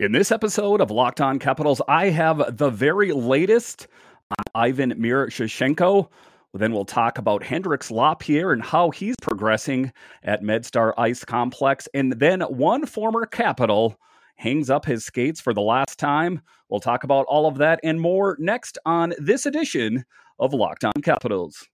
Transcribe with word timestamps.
In 0.00 0.10
this 0.10 0.32
episode 0.32 0.80
of 0.80 0.90
Locked 0.90 1.20
On 1.20 1.38
Capitals, 1.38 1.82
I 1.86 2.06
have 2.06 2.56
the 2.56 2.70
very 2.70 3.12
latest 3.12 3.86
on 4.30 4.44
Ivan 4.54 4.92
Miroshnichenko. 4.92 6.08
Then 6.54 6.72
we'll 6.72 6.86
talk 6.86 7.18
about 7.18 7.44
Hendrix 7.44 7.90
Lapierre 7.90 8.52
and 8.52 8.62
how 8.62 8.90
he's 8.90 9.14
progressing 9.20 9.92
at 10.22 10.42
MedStar 10.42 10.92
Ice 10.96 11.24
Complex. 11.24 11.88
And 11.94 12.14
then 12.14 12.40
one 12.40 12.86
former 12.86 13.26
Capital 13.26 13.96
hangs 14.36 14.70
up 14.70 14.86
his 14.86 15.04
skates 15.04 15.40
for 15.40 15.54
the 15.54 15.60
last 15.60 15.98
time. 15.98 16.40
We'll 16.68 16.80
talk 16.80 17.04
about 17.04 17.26
all 17.26 17.46
of 17.46 17.58
that 17.58 17.78
and 17.84 18.00
more 18.00 18.36
next 18.40 18.78
on 18.86 19.12
this 19.18 19.46
edition 19.46 20.04
of 20.38 20.54
Locked 20.54 20.84
On 20.84 21.02
Capitals. 21.02 21.68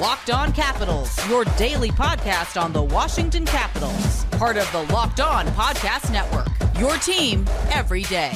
Locked 0.00 0.30
On 0.30 0.52
Capitals, 0.52 1.28
your 1.28 1.44
daily 1.56 1.90
podcast 1.90 2.60
on 2.60 2.72
the 2.72 2.82
Washington 2.82 3.44
Capitals, 3.44 4.24
part 4.32 4.56
of 4.56 4.70
the 4.72 4.82
Locked 4.92 5.20
On 5.20 5.46
Podcast 5.48 6.10
Network. 6.10 6.48
Your 6.80 6.96
team 6.96 7.46
every 7.70 8.02
day. 8.02 8.32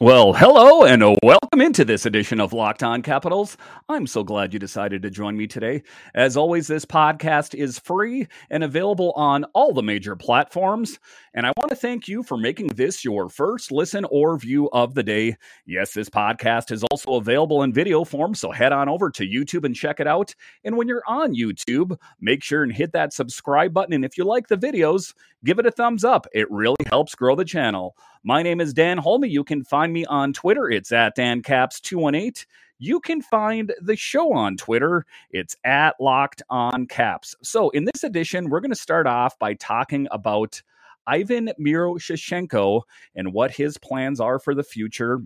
Well, 0.00 0.32
hello 0.32 0.84
and 0.84 1.02
welcome 1.22 1.60
into 1.60 1.84
this 1.84 2.06
edition 2.06 2.40
of 2.40 2.54
Locked 2.54 2.82
On 2.82 3.02
Capitals. 3.02 3.58
I'm 3.90 4.06
so 4.06 4.24
glad 4.24 4.54
you 4.54 4.58
decided 4.58 5.02
to 5.02 5.10
join 5.10 5.36
me 5.36 5.46
today. 5.46 5.82
As 6.14 6.34
always, 6.34 6.66
this 6.66 6.86
podcast 6.86 7.54
is 7.54 7.78
free 7.78 8.26
and 8.48 8.64
available 8.64 9.12
on 9.16 9.44
all 9.52 9.74
the 9.74 9.82
major 9.82 10.16
platforms. 10.16 10.98
And 11.34 11.46
I 11.46 11.52
want 11.58 11.68
to 11.70 11.76
thank 11.76 12.08
you 12.08 12.22
for 12.22 12.38
making 12.38 12.68
this 12.68 13.04
your 13.04 13.28
first 13.28 13.70
listen 13.70 14.06
or 14.06 14.38
view 14.38 14.70
of 14.72 14.94
the 14.94 15.02
day. 15.02 15.36
Yes, 15.66 15.92
this 15.92 16.08
podcast 16.08 16.72
is 16.72 16.82
also 16.84 17.16
available 17.16 17.62
in 17.62 17.74
video 17.74 18.02
form, 18.02 18.34
so 18.34 18.50
head 18.50 18.72
on 18.72 18.88
over 18.88 19.10
to 19.10 19.28
YouTube 19.28 19.66
and 19.66 19.76
check 19.76 20.00
it 20.00 20.06
out. 20.06 20.34
And 20.64 20.78
when 20.78 20.88
you're 20.88 21.04
on 21.06 21.34
YouTube, 21.34 21.98
make 22.18 22.42
sure 22.42 22.62
and 22.62 22.72
hit 22.72 22.92
that 22.92 23.12
subscribe 23.12 23.74
button. 23.74 23.92
And 23.92 24.06
if 24.06 24.16
you 24.16 24.24
like 24.24 24.48
the 24.48 24.56
videos, 24.56 25.12
give 25.44 25.58
it 25.58 25.66
a 25.66 25.70
thumbs 25.70 26.02
up. 26.02 26.26
It 26.32 26.50
really 26.50 26.76
helps 26.86 27.14
grow 27.14 27.36
the 27.36 27.44
channel. 27.44 27.94
My 28.24 28.44
name 28.44 28.60
is 28.60 28.72
Dan 28.72 28.98
Holme. 28.98 29.24
You 29.24 29.42
can 29.42 29.64
find 29.64 29.92
me 29.92 30.04
on 30.04 30.32
Twitter. 30.32 30.70
It's 30.70 30.92
at 30.92 31.16
DanCaps218. 31.16 32.46
You 32.78 33.00
can 33.00 33.20
find 33.20 33.72
the 33.80 33.96
show 33.96 34.32
on 34.32 34.56
Twitter. 34.56 35.04
It's 35.30 35.56
at 35.64 35.96
Locked 35.98 36.40
On 36.48 36.86
Caps. 36.86 37.34
So, 37.42 37.70
in 37.70 37.84
this 37.84 38.04
edition, 38.04 38.48
we're 38.48 38.60
going 38.60 38.70
to 38.70 38.76
start 38.76 39.08
off 39.08 39.36
by 39.40 39.54
talking 39.54 40.06
about 40.12 40.62
Ivan 41.08 41.50
Miroshnichenko 41.60 42.82
and 43.16 43.32
what 43.32 43.50
his 43.50 43.76
plans 43.78 44.20
are 44.20 44.38
for 44.38 44.54
the 44.54 44.62
future 44.62 45.20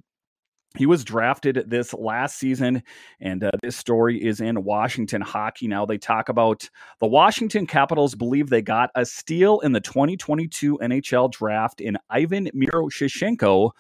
he 0.77 0.87
was 0.87 1.05
drafted 1.05 1.65
this 1.67 1.95
last 1.95 2.39
season, 2.39 2.83
and 3.21 3.45
uh, 3.45 3.51
this 3.63 3.77
story 3.77 4.23
is 4.23 4.41
in 4.41 4.65
Washington 4.65 5.21
hockey. 5.21 5.69
Now 5.69 5.87
they 5.87 5.99
talk 5.99 6.29
about 6.29 6.69
the 7.01 7.07
Washington 7.07 7.67
Capitals 7.67 8.15
believe 8.15 8.51
they 8.51 8.63
got 8.63 8.91
a 8.95 9.05
steal 9.05 9.61
in 9.61 9.73
the 9.73 9.81
2022 9.81 10.79
NHL 10.79 11.31
draft 11.31 11.81
in 11.81 11.97
Ivan 12.11 12.51
Miroshnichenko, 12.55 13.71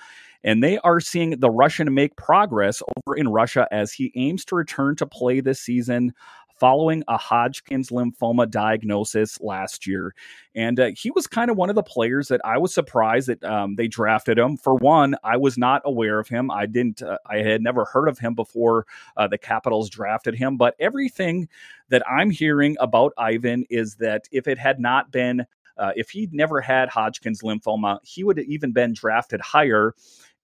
and 0.44 0.62
they 0.62 0.78
are 0.78 1.00
seeing 1.00 1.38
the 1.40 1.50
Russian 1.50 1.92
make 1.92 2.16
progress 2.16 2.82
over 2.96 3.16
in 3.16 3.28
Russia 3.28 3.68
as 3.70 3.92
he 3.92 4.12
aims 4.14 4.44
to 4.46 4.54
return 4.54 4.96
to 4.96 5.06
play 5.06 5.40
this 5.40 5.60
season 5.60 6.14
following 6.58 7.02
a 7.08 7.16
Hodgkin's 7.16 7.90
lymphoma 7.90 8.50
diagnosis 8.50 9.40
last 9.40 9.86
year. 9.86 10.14
And 10.54 10.80
uh, 10.80 10.90
he 10.96 11.10
was 11.10 11.26
kind 11.26 11.50
of 11.50 11.56
one 11.56 11.68
of 11.68 11.76
the 11.76 11.82
players 11.82 12.28
that 12.28 12.40
I 12.44 12.58
was 12.58 12.72
surprised 12.72 13.28
that 13.28 13.44
um, 13.44 13.76
they 13.76 13.88
drafted 13.88 14.38
him. 14.38 14.56
For 14.56 14.74
one, 14.74 15.16
I 15.22 15.36
was 15.36 15.58
not 15.58 15.82
aware 15.84 16.18
of 16.18 16.28
him. 16.28 16.50
I 16.50 16.66
didn't, 16.66 17.02
uh, 17.02 17.18
I 17.26 17.38
had 17.38 17.62
never 17.62 17.84
heard 17.84 18.08
of 18.08 18.18
him 18.18 18.34
before 18.34 18.86
uh, 19.16 19.28
the 19.28 19.38
Capitals 19.38 19.90
drafted 19.90 20.34
him. 20.34 20.56
But 20.56 20.74
everything 20.80 21.48
that 21.88 22.02
I'm 22.08 22.30
hearing 22.30 22.76
about 22.80 23.12
Ivan 23.18 23.64
is 23.70 23.96
that 23.96 24.24
if 24.32 24.48
it 24.48 24.58
had 24.58 24.80
not 24.80 25.10
been, 25.12 25.46
uh, 25.78 25.92
if 25.94 26.10
he'd 26.10 26.32
never 26.32 26.60
had 26.60 26.88
Hodgkin's 26.88 27.42
lymphoma, 27.42 27.98
he 28.02 28.24
would 28.24 28.38
have 28.38 28.46
even 28.46 28.72
been 28.72 28.94
drafted 28.94 29.40
higher 29.42 29.94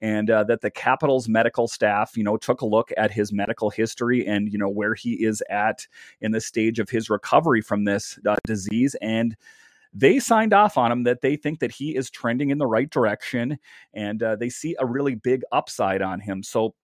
and 0.03 0.29
uh, 0.29 0.43
that 0.45 0.61
the 0.61 0.71
Capitals 0.71 1.29
medical 1.29 1.69
staff, 1.69 2.17
you 2.17 2.25
know, 2.25 2.37
took 2.37 2.61
a 2.61 2.67
look 2.67 2.91
at 2.99 3.13
his 3.13 3.33
medical 3.33 3.71
history 3.71 4.27
and 4.27 4.53
you 4.53 4.59
know 4.59 4.69
where 4.69 4.95
he 4.95 5.25
is 5.25 5.43
at 5.49 5.87
in 6.21 6.33
the 6.33 6.41
stage 6.41 6.79
of 6.79 6.91
his 6.91 7.09
recovery 7.09 7.63
from 7.63 7.85
this 7.85 8.19
uh, 8.29 8.37
disease, 8.45 8.97
and 9.01 9.37
they 9.95 10.19
signed 10.19 10.53
off 10.53 10.77
on 10.77 10.91
him 10.91 11.05
that 11.05 11.21
they 11.21 11.37
think 11.37 11.61
that 11.61 11.71
he 11.71 11.95
is 11.95 12.11
trending 12.11 12.51
in 12.51 12.59
the 12.59 12.67
right 12.67 12.91
direction, 12.91 13.59
and 13.95 14.23
uh, 14.23 14.37
they 14.37 14.49
see 14.49 14.75
a 14.79 14.87
really 14.87 15.15
big 15.15 15.43
upside 15.53 16.03
on 16.03 16.19
him. 16.19 16.43
So 16.43 16.75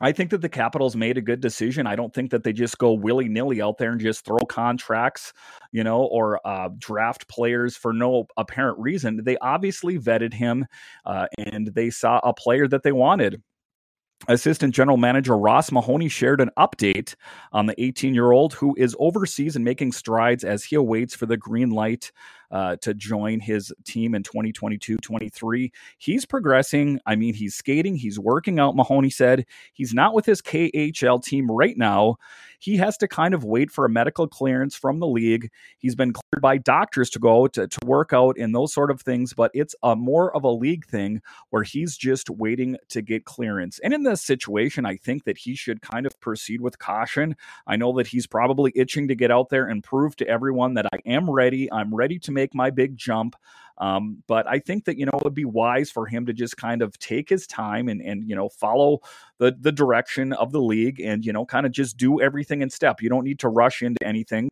I 0.00 0.12
think 0.12 0.30
that 0.30 0.40
the 0.40 0.48
Capitals 0.48 0.96
made 0.96 1.18
a 1.18 1.22
good 1.22 1.40
decision. 1.40 1.86
I 1.86 1.96
don't 1.96 2.14
think 2.14 2.30
that 2.30 2.42
they 2.42 2.52
just 2.52 2.78
go 2.78 2.92
willy 2.92 3.28
nilly 3.28 3.60
out 3.60 3.78
there 3.78 3.92
and 3.92 4.00
just 4.00 4.24
throw 4.24 4.40
contracts, 4.48 5.32
you 5.72 5.84
know, 5.84 6.02
or 6.04 6.40
uh, 6.46 6.70
draft 6.78 7.28
players 7.28 7.76
for 7.76 7.92
no 7.92 8.26
apparent 8.36 8.78
reason. 8.78 9.22
They 9.24 9.36
obviously 9.38 9.98
vetted 9.98 10.32
him 10.32 10.66
uh, 11.04 11.26
and 11.38 11.68
they 11.68 11.90
saw 11.90 12.20
a 12.24 12.32
player 12.32 12.66
that 12.68 12.82
they 12.82 12.92
wanted. 12.92 13.42
Assistant 14.28 14.74
General 14.74 14.98
Manager 14.98 15.36
Ross 15.36 15.72
Mahoney 15.72 16.08
shared 16.08 16.40
an 16.40 16.50
update 16.58 17.14
on 17.52 17.66
the 17.66 17.82
18 17.82 18.14
year 18.14 18.32
old 18.32 18.52
who 18.52 18.74
is 18.76 18.94
overseas 18.98 19.56
and 19.56 19.64
making 19.64 19.92
strides 19.92 20.44
as 20.44 20.62
he 20.64 20.76
awaits 20.76 21.14
for 21.14 21.26
the 21.26 21.38
green 21.38 21.70
light 21.70 22.12
uh, 22.50 22.76
to 22.76 22.94
join 22.94 23.40
his 23.40 23.72
team 23.84 24.14
in 24.14 24.22
2022 24.22 24.96
23. 24.98 25.72
He's 25.98 26.26
progressing. 26.26 26.98
I 27.06 27.16
mean, 27.16 27.34
he's 27.34 27.54
skating, 27.54 27.96
he's 27.96 28.18
working 28.18 28.58
out. 28.58 28.76
Mahoney 28.76 29.10
said 29.10 29.46
he's 29.72 29.94
not 29.94 30.14
with 30.14 30.26
his 30.26 30.42
KHL 30.42 31.22
team 31.22 31.50
right 31.50 31.76
now. 31.76 32.16
He 32.60 32.76
has 32.76 32.98
to 32.98 33.08
kind 33.08 33.32
of 33.32 33.42
wait 33.42 33.70
for 33.70 33.86
a 33.86 33.88
medical 33.88 34.28
clearance 34.28 34.76
from 34.76 35.00
the 35.00 35.06
league. 35.06 35.50
He's 35.78 35.94
been 35.94 36.12
cleared 36.12 36.42
by 36.42 36.58
doctors 36.58 37.08
to 37.10 37.18
go 37.18 37.46
to, 37.48 37.66
to 37.66 37.78
work 37.86 38.12
out 38.12 38.36
and 38.38 38.54
those 38.54 38.74
sort 38.74 38.90
of 38.90 39.00
things, 39.00 39.32
but 39.32 39.50
it's 39.54 39.74
a 39.82 39.96
more 39.96 40.34
of 40.36 40.44
a 40.44 40.50
league 40.50 40.84
thing 40.84 41.22
where 41.48 41.62
he's 41.62 41.96
just 41.96 42.28
waiting 42.28 42.76
to 42.90 43.00
get 43.00 43.24
clearance. 43.24 43.78
And 43.78 43.94
in 43.94 44.02
this 44.02 44.20
situation, 44.20 44.84
I 44.84 44.96
think 44.96 45.24
that 45.24 45.38
he 45.38 45.54
should 45.54 45.80
kind 45.80 46.04
of 46.04 46.20
proceed 46.20 46.60
with 46.60 46.78
caution. 46.78 47.34
I 47.66 47.76
know 47.76 47.96
that 47.96 48.06
he's 48.06 48.26
probably 48.26 48.72
itching 48.74 49.08
to 49.08 49.14
get 49.14 49.30
out 49.30 49.48
there 49.48 49.66
and 49.66 49.82
prove 49.82 50.14
to 50.16 50.28
everyone 50.28 50.74
that 50.74 50.86
I 50.92 50.98
am 51.06 51.30
ready. 51.30 51.72
I'm 51.72 51.94
ready 51.94 52.18
to 52.18 52.30
make 52.30 52.39
make 52.40 52.54
my 52.54 52.70
big 52.70 52.96
jump. 52.96 53.36
Um, 53.78 54.22
but 54.26 54.46
I 54.46 54.58
think 54.58 54.84
that 54.84 54.98
you 54.98 55.06
know 55.06 55.12
it 55.14 55.24
would 55.24 55.34
be 55.34 55.46
wise 55.46 55.90
for 55.90 56.06
him 56.06 56.26
to 56.26 56.32
just 56.34 56.56
kind 56.56 56.82
of 56.82 56.98
take 56.98 57.28
his 57.30 57.46
time 57.46 57.88
and 57.88 58.02
and 58.02 58.28
you 58.28 58.36
know 58.36 58.48
follow 58.48 59.00
the 59.38 59.56
the 59.58 59.72
direction 59.72 60.34
of 60.34 60.52
the 60.52 60.60
league 60.60 61.00
and 61.00 61.24
you 61.24 61.32
know 61.32 61.46
kind 61.46 61.64
of 61.64 61.72
just 61.72 61.96
do 61.96 62.20
everything 62.20 62.60
in 62.60 62.68
step. 62.70 63.00
You 63.00 63.08
don't 63.08 63.24
need 63.24 63.38
to 63.40 63.48
rush 63.48 63.82
into 63.82 64.06
anything. 64.06 64.50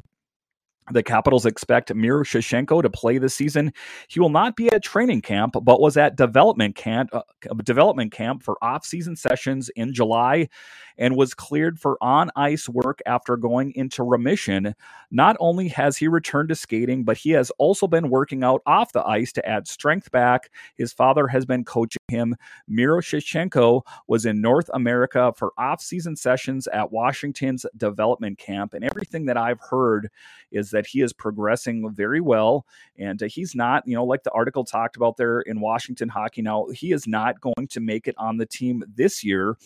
The 0.91 1.03
Capitals 1.03 1.47
expect 1.47 1.93
Miroshnichenko 1.95 2.83
to 2.83 2.91
play 2.91 3.19
this 3.19 3.35
season. 3.35 3.73
He 4.09 4.21
will 4.21 4.31
not 4.31 4.57
be 4.57 4.73
at 4.73 4.83
training 4.83 5.21
camp, 5.21 5.55
but 5.63 5.81
was 5.81 5.97
at 5.97 6.17
development 6.17 6.77
camp, 6.77 7.11
uh, 7.13 7.23
development 7.63 8.13
camp 8.13 8.43
for 8.43 8.57
off-season 8.63 9.17
sessions 9.17 9.69
in 9.71 9.93
July 9.93 10.49
and 10.97 11.17
was 11.17 11.35
cleared 11.35 11.79
for 11.79 11.97
on 12.03 12.31
ice 12.37 12.69
work 12.69 13.01
after 13.07 13.37
going 13.37 13.73
into 13.75 14.03
remission. 14.03 14.75
Not 15.11 15.37
only 15.41 15.69
has 15.69 15.97
he 15.97 16.09
returned 16.09 16.49
to 16.49 16.55
skating, 16.55 17.05
but 17.05 17.17
he 17.17 17.31
has 17.31 17.51
also 17.59 17.87
been 17.87 18.11
working 18.11 18.43
out 18.43 18.63
off 18.67 18.93
the 18.93 19.07
ice 19.07 19.33
to 19.33 19.49
add 19.49 19.69
strength 19.69 20.11
back. 20.11 20.51
His 20.77 20.93
father 20.93 21.29
has 21.29 21.45
been 21.45 21.65
coaching 21.65 21.98
him. 22.09 22.37
Miroshnichenko 22.71 23.83
was 24.07 24.27
in 24.27 24.41
North 24.41 24.71
America 24.75 25.33
for 25.37 25.53
off-season 25.59 26.17
sessions 26.17 26.67
at 26.69 26.93
Washington's 26.93 27.65
development 27.77 28.39
camp, 28.39 28.75
and 28.75 28.85
everything 28.85 29.27
that 29.27 29.37
I've 29.37 29.61
heard 29.61 30.11
is 30.51 30.71
that 30.71 30.87
he 30.87 31.03
is 31.03 31.13
progressing 31.13 31.91
very 31.91 32.21
well, 32.21 32.67
and 32.99 33.23
uh, 33.23 33.27
he's 33.27 33.55
not, 33.55 33.87
you 33.87 33.95
know, 33.95 34.05
like 34.05 34.23
the 34.23 34.33
article 34.33 34.65
talked 34.65 34.97
about 34.97 35.17
there 35.17 35.41
in 35.43 35.61
Washington 35.61 36.09
Hockey. 36.09 36.43
Now 36.43 36.67
he 36.69 36.93
is 36.93 37.07
not 37.07 37.41
going 37.41 37.69
to 37.69 37.81
make 37.81 38.09
it 38.09 38.15
on 38.19 38.39
the 38.39 38.47
team 38.47 38.83
this 38.95 39.23
year 39.23 39.57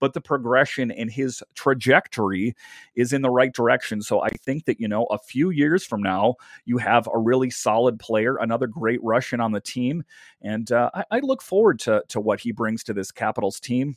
but 0.00 0.14
the 0.14 0.20
progression 0.20 0.90
in 0.90 1.08
his 1.08 1.42
trajectory 1.54 2.54
is 2.94 3.12
in 3.12 3.22
the 3.22 3.30
right 3.30 3.52
direction. 3.52 4.02
So 4.02 4.22
I 4.22 4.28
think 4.28 4.64
that, 4.66 4.80
you 4.80 4.88
know, 4.88 5.04
a 5.06 5.18
few 5.18 5.50
years 5.50 5.84
from 5.84 6.02
now, 6.02 6.36
you 6.64 6.78
have 6.78 7.08
a 7.12 7.18
really 7.18 7.50
solid 7.50 7.98
player, 7.98 8.36
another 8.36 8.66
great 8.66 9.00
Russian 9.02 9.40
on 9.40 9.52
the 9.52 9.60
team. 9.60 10.04
And 10.42 10.70
uh, 10.70 10.90
I, 10.94 11.04
I 11.10 11.18
look 11.20 11.42
forward 11.42 11.78
to, 11.80 12.02
to 12.08 12.20
what 12.20 12.40
he 12.40 12.52
brings 12.52 12.84
to 12.84 12.92
this 12.92 13.10
Capitals 13.10 13.60
team. 13.60 13.96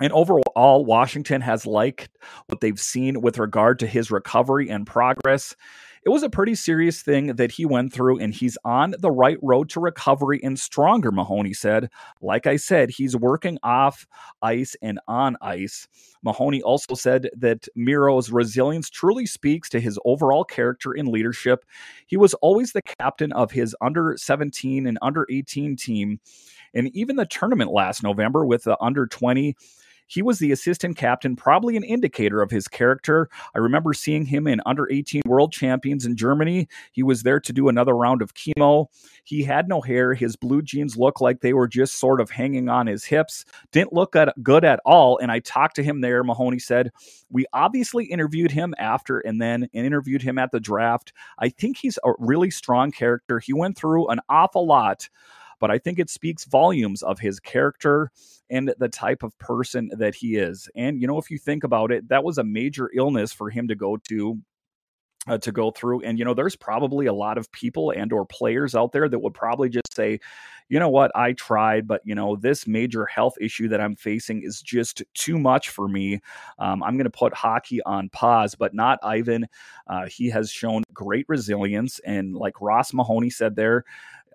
And 0.00 0.12
overall, 0.12 0.84
Washington 0.84 1.40
has 1.40 1.66
liked 1.66 2.10
what 2.46 2.60
they've 2.60 2.80
seen 2.80 3.20
with 3.20 3.38
regard 3.38 3.78
to 3.78 3.86
his 3.86 4.10
recovery 4.10 4.68
and 4.68 4.84
progress. 4.86 5.54
It 6.04 6.10
was 6.10 6.22
a 6.22 6.28
pretty 6.28 6.54
serious 6.54 7.00
thing 7.00 7.28
that 7.36 7.52
he 7.52 7.64
went 7.64 7.92
through, 7.92 8.18
and 8.18 8.34
he's 8.34 8.58
on 8.64 8.94
the 8.98 9.10
right 9.10 9.38
road 9.42 9.70
to 9.70 9.80
recovery 9.80 10.38
and 10.42 10.58
stronger, 10.58 11.10
Mahoney 11.10 11.54
said. 11.54 11.88
Like 12.20 12.46
I 12.46 12.56
said, 12.56 12.90
he's 12.90 13.16
working 13.16 13.58
off 13.62 14.06
ice 14.42 14.76
and 14.82 15.00
on 15.08 15.36
ice. 15.40 15.88
Mahoney 16.22 16.60
also 16.60 16.94
said 16.94 17.30
that 17.36 17.68
Miro's 17.74 18.30
resilience 18.30 18.90
truly 18.90 19.24
speaks 19.24 19.68
to 19.70 19.80
his 19.80 19.98
overall 20.04 20.44
character 20.44 20.92
and 20.92 21.08
leadership. 21.08 21.64
He 22.06 22.18
was 22.18 22.34
always 22.34 22.72
the 22.72 22.82
captain 22.82 23.32
of 23.32 23.52
his 23.52 23.74
under 23.80 24.14
17 24.18 24.86
and 24.86 24.98
under 25.00 25.26
18 25.30 25.76
team. 25.76 26.20
And 26.74 26.94
even 26.94 27.16
the 27.16 27.26
tournament 27.26 27.70
last 27.70 28.02
November 28.02 28.44
with 28.44 28.64
the 28.64 28.76
under 28.80 29.06
20 29.06 29.56
he 30.06 30.22
was 30.22 30.38
the 30.38 30.52
assistant 30.52 30.96
captain, 30.96 31.36
probably 31.36 31.76
an 31.76 31.84
indicator 31.84 32.42
of 32.42 32.50
his 32.50 32.68
character. 32.68 33.28
I 33.54 33.58
remember 33.58 33.92
seeing 33.94 34.26
him 34.26 34.46
in 34.46 34.60
under 34.66 34.90
18 34.90 35.22
world 35.26 35.52
champions 35.52 36.06
in 36.06 36.16
Germany. 36.16 36.68
He 36.92 37.02
was 37.02 37.22
there 37.22 37.40
to 37.40 37.52
do 37.52 37.68
another 37.68 37.96
round 37.96 38.22
of 38.22 38.34
chemo. 38.34 38.86
He 39.24 39.42
had 39.42 39.68
no 39.68 39.80
hair. 39.80 40.14
His 40.14 40.36
blue 40.36 40.62
jeans 40.62 40.96
looked 40.96 41.20
like 41.20 41.40
they 41.40 41.52
were 41.52 41.68
just 41.68 41.96
sort 41.96 42.20
of 42.20 42.30
hanging 42.30 42.68
on 42.68 42.86
his 42.86 43.04
hips. 43.04 43.44
Didn't 43.72 43.92
look 43.92 44.14
at, 44.16 44.34
good 44.42 44.64
at 44.64 44.80
all. 44.84 45.18
And 45.18 45.32
I 45.32 45.40
talked 45.40 45.76
to 45.76 45.82
him 45.82 46.00
there. 46.00 46.22
Mahoney 46.22 46.58
said, 46.58 46.90
We 47.30 47.46
obviously 47.52 48.04
interviewed 48.04 48.50
him 48.50 48.74
after 48.78 49.20
and 49.20 49.40
then 49.40 49.68
interviewed 49.72 50.22
him 50.22 50.38
at 50.38 50.50
the 50.50 50.60
draft. 50.60 51.12
I 51.38 51.48
think 51.48 51.78
he's 51.78 51.98
a 52.04 52.12
really 52.18 52.50
strong 52.50 52.90
character. 52.90 53.38
He 53.38 53.52
went 53.52 53.76
through 53.76 54.08
an 54.08 54.20
awful 54.28 54.66
lot 54.66 55.08
but 55.64 55.70
I 55.70 55.78
think 55.78 55.98
it 55.98 56.10
speaks 56.10 56.44
volumes 56.44 57.02
of 57.02 57.18
his 57.18 57.40
character 57.40 58.10
and 58.50 58.74
the 58.76 58.88
type 58.90 59.22
of 59.22 59.38
person 59.38 59.90
that 59.96 60.14
he 60.14 60.36
is. 60.36 60.68
And, 60.76 61.00
you 61.00 61.06
know, 61.06 61.16
if 61.16 61.30
you 61.30 61.38
think 61.38 61.64
about 61.64 61.90
it, 61.90 62.06
that 62.10 62.22
was 62.22 62.36
a 62.36 62.44
major 62.44 62.90
illness 62.94 63.32
for 63.32 63.48
him 63.48 63.68
to 63.68 63.74
go 63.74 63.96
to 64.10 64.38
uh, 65.26 65.38
to 65.38 65.52
go 65.52 65.70
through. 65.70 66.02
And 66.02 66.18
you 66.18 66.24
know 66.26 66.34
there's 66.34 66.54
probably 66.54 67.06
a 67.06 67.14
lot 67.14 67.38
of 67.38 67.50
people 67.50 67.92
and 67.96 68.12
or 68.12 68.26
players 68.26 68.74
out 68.74 68.92
there 68.92 69.08
that 69.08 69.18
would 69.18 69.32
probably 69.32 69.70
just 69.70 69.94
say 69.94 70.20
you 70.70 70.78
know 70.78 70.88
what? 70.88 71.10
I 71.14 71.32
tried 71.32 71.86
but 71.86 72.02
you 72.04 72.14
know 72.14 72.36
this 72.36 72.66
major 72.66 73.06
health 73.06 73.36
issue 73.40 73.68
that 73.68 73.80
i'm 73.80 73.96
facing 73.96 74.42
is 74.42 74.60
just 74.60 75.02
too 75.14 75.38
much 75.38 75.70
for 75.70 75.88
me. 75.88 76.20
Um, 76.58 76.82
i'm 76.82 76.98
going 76.98 77.04
to 77.04 77.10
put 77.10 77.32
hockey 77.32 77.82
on 77.84 78.10
pause. 78.10 78.54
But 78.54 78.74
not 78.74 78.98
ivan 79.02 79.46
uh, 79.86 80.08
he 80.08 80.28
has 80.28 80.50
shown 80.50 80.82
great 80.92 81.26
resilience. 81.28 82.00
And 82.00 82.34
like 82.34 82.60
ross 82.60 82.92
mahoney 82.92 83.30
said 83.30 83.56
there 83.56 83.84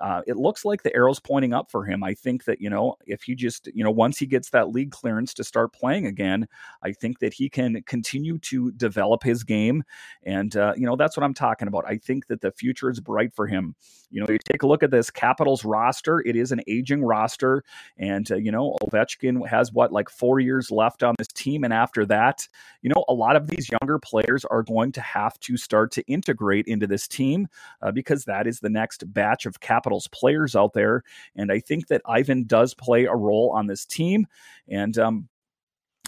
uh, 0.01 0.21
it 0.27 0.37
looks 0.37 0.65
like 0.65 0.83
the 0.83 0.95
arrow's 0.95 1.19
pointing 1.19 1.53
up 1.53 1.69
for 1.69 1.85
him. 1.85 2.03
I 2.03 2.13
think 2.13 2.45
that, 2.45 2.61
you 2.61 2.69
know, 2.69 2.95
if 3.05 3.23
he 3.23 3.35
just, 3.35 3.67
you 3.73 3.83
know, 3.83 3.91
once 3.91 4.17
he 4.17 4.25
gets 4.25 4.49
that 4.51 4.69
league 4.69 4.91
clearance 4.91 5.33
to 5.35 5.43
start 5.43 5.73
playing 5.73 6.05
again, 6.05 6.47
I 6.83 6.91
think 6.91 7.19
that 7.19 7.33
he 7.33 7.49
can 7.49 7.83
continue 7.85 8.37
to 8.39 8.71
develop 8.71 9.23
his 9.23 9.43
game. 9.43 9.83
And, 10.23 10.55
uh, 10.55 10.73
you 10.75 10.85
know, 10.85 10.95
that's 10.95 11.17
what 11.17 11.23
I'm 11.23 11.33
talking 11.33 11.67
about. 11.67 11.85
I 11.87 11.97
think 11.97 12.27
that 12.27 12.41
the 12.41 12.51
future 12.51 12.89
is 12.89 12.99
bright 12.99 13.33
for 13.33 13.47
him. 13.47 13.75
You 14.09 14.21
know, 14.21 14.27
you 14.29 14.39
take 14.43 14.63
a 14.63 14.67
look 14.67 14.83
at 14.83 14.91
this 14.91 15.09
Capitals 15.11 15.63
roster, 15.63 16.21
it 16.25 16.35
is 16.35 16.51
an 16.51 16.61
aging 16.67 17.03
roster. 17.03 17.63
And, 17.97 18.31
uh, 18.31 18.35
you 18.35 18.51
know, 18.51 18.77
Ovechkin 18.81 19.47
has 19.47 19.71
what, 19.71 19.91
like 19.91 20.09
four 20.09 20.39
years 20.39 20.71
left 20.71 21.03
on 21.03 21.15
this 21.17 21.27
team. 21.27 21.63
And 21.63 21.73
after 21.73 22.05
that, 22.07 22.47
you 22.81 22.89
know, 22.89 23.05
a 23.07 23.13
lot 23.13 23.35
of 23.35 23.47
these 23.47 23.69
younger 23.69 23.99
players 23.99 24.45
are 24.45 24.63
going 24.63 24.91
to 24.93 25.01
have 25.01 25.39
to 25.41 25.57
start 25.57 25.91
to 25.91 26.03
integrate 26.07 26.65
into 26.67 26.87
this 26.87 27.07
team 27.07 27.47
uh, 27.81 27.91
because 27.91 28.25
that 28.25 28.47
is 28.47 28.59
the 28.59 28.69
next 28.69 29.11
batch 29.13 29.45
of 29.45 29.59
Capitals 29.59 29.88
players 30.07 30.55
out 30.55 30.73
there. 30.73 31.03
And 31.35 31.51
I 31.51 31.59
think 31.59 31.87
that 31.87 32.01
Ivan 32.05 32.45
does 32.45 32.73
play 32.73 33.05
a 33.05 33.15
role 33.15 33.51
on 33.55 33.67
this 33.67 33.85
team. 33.85 34.27
And, 34.67 34.97
um, 34.97 35.29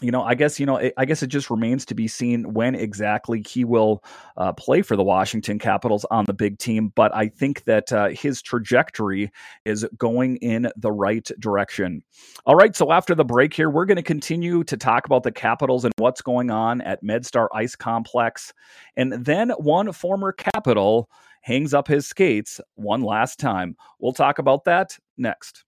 you 0.01 0.09
know, 0.09 0.23
I 0.23 0.33
guess 0.33 0.59
you 0.59 0.65
know, 0.65 0.91
I 0.97 1.05
guess 1.05 1.21
it 1.21 1.27
just 1.27 1.49
remains 1.49 1.85
to 1.85 1.95
be 1.95 2.07
seen 2.07 2.53
when 2.53 2.75
exactly 2.75 3.43
he 3.47 3.63
will 3.63 4.03
uh, 4.35 4.51
play 4.51 4.81
for 4.81 4.95
the 4.95 5.03
Washington 5.03 5.59
Capitals 5.59 6.05
on 6.09 6.25
the 6.25 6.33
big 6.33 6.57
team. 6.57 6.91
But 6.95 7.15
I 7.15 7.27
think 7.27 7.63
that 7.65 7.93
uh, 7.93 8.09
his 8.09 8.41
trajectory 8.41 9.31
is 9.63 9.85
going 9.97 10.37
in 10.37 10.69
the 10.75 10.91
right 10.91 11.29
direction. 11.39 12.01
All 12.45 12.55
right, 12.55 12.75
so 12.75 12.91
after 12.91 13.13
the 13.13 13.23
break 13.23 13.53
here, 13.53 13.69
we're 13.69 13.85
going 13.85 13.97
to 13.97 14.03
continue 14.03 14.63
to 14.65 14.75
talk 14.75 15.05
about 15.05 15.23
the 15.23 15.31
Capitals 15.31 15.85
and 15.85 15.93
what's 15.97 16.21
going 16.21 16.49
on 16.49 16.81
at 16.81 17.03
MedStar 17.03 17.47
Ice 17.53 17.75
Complex, 17.75 18.53
and 18.97 19.13
then 19.13 19.51
one 19.51 19.91
former 19.91 20.31
Capital 20.31 21.09
hangs 21.41 21.73
up 21.73 21.87
his 21.87 22.07
skates 22.07 22.61
one 22.75 23.01
last 23.01 23.39
time. 23.39 23.75
We'll 23.99 24.13
talk 24.13 24.39
about 24.39 24.65
that 24.65 24.97
next. 25.17 25.63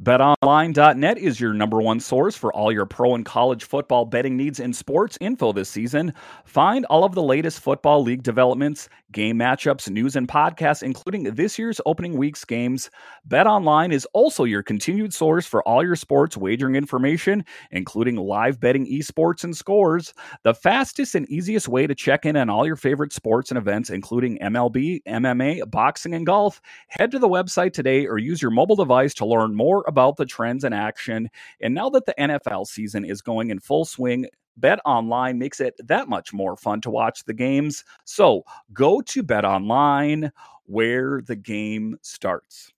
BetOnline.net 0.00 1.18
is 1.18 1.38
your 1.38 1.52
number 1.52 1.80
one 1.80 2.00
source 2.00 2.34
for 2.34 2.52
all 2.54 2.72
your 2.72 2.86
pro 2.86 3.14
and 3.14 3.24
college 3.24 3.64
football 3.64 4.06
betting 4.06 4.36
needs 4.36 4.58
and 4.58 4.74
sports 4.74 5.18
info 5.20 5.52
this 5.52 5.68
season. 5.68 6.14
Find 6.44 6.86
all 6.86 7.04
of 7.04 7.14
the 7.14 7.22
latest 7.22 7.60
football 7.60 8.02
league 8.02 8.22
developments, 8.22 8.88
game 9.12 9.38
matchups, 9.38 9.90
news, 9.90 10.16
and 10.16 10.26
podcasts, 10.26 10.82
including 10.82 11.24
this 11.24 11.58
year's 11.58 11.80
opening 11.84 12.16
week's 12.16 12.44
games. 12.44 12.90
BetOnline 13.28 13.92
is 13.92 14.06
also 14.14 14.44
your 14.44 14.62
continued 14.62 15.12
source 15.12 15.46
for 15.46 15.62
all 15.68 15.84
your 15.84 15.96
sports 15.96 16.36
wagering 16.36 16.74
information, 16.74 17.44
including 17.70 18.16
live 18.16 18.58
betting, 18.58 18.86
esports, 18.86 19.44
and 19.44 19.54
scores. 19.54 20.14
The 20.42 20.54
fastest 20.54 21.14
and 21.14 21.28
easiest 21.28 21.68
way 21.68 21.86
to 21.86 21.94
check 21.94 22.24
in 22.24 22.36
on 22.36 22.48
all 22.48 22.66
your 22.66 22.76
favorite 22.76 23.12
sports 23.12 23.50
and 23.50 23.58
events, 23.58 23.90
including 23.90 24.38
MLB, 24.38 25.02
MMA, 25.06 25.70
boxing, 25.70 26.14
and 26.14 26.24
golf. 26.24 26.62
Head 26.88 27.10
to 27.10 27.18
the 27.18 27.28
website 27.28 27.74
today 27.74 28.06
or 28.06 28.18
use 28.18 28.40
your 28.40 28.50
mobile 28.50 28.76
device 28.76 29.12
to 29.14 29.26
learn 29.26 29.54
more 29.54 29.82
about 29.92 30.16
the 30.16 30.24
trends 30.26 30.64
in 30.64 30.72
action. 30.72 31.28
And 31.60 31.74
now 31.74 31.90
that 31.90 32.06
the 32.06 32.14
NFL 32.18 32.66
season 32.66 33.04
is 33.04 33.20
going 33.20 33.50
in 33.50 33.60
full 33.60 33.84
swing, 33.84 34.26
Bet 34.56 34.80
Online 34.84 35.38
makes 35.38 35.60
it 35.60 35.74
that 35.84 36.08
much 36.08 36.32
more 36.32 36.56
fun 36.56 36.80
to 36.80 36.90
watch 36.90 37.24
the 37.24 37.34
games. 37.34 37.84
So 38.04 38.42
go 38.72 39.00
to 39.02 39.22
Bet 39.22 39.44
Online 39.44 40.32
where 40.64 41.20
the 41.22 41.36
game 41.36 41.96
starts. 42.02 42.72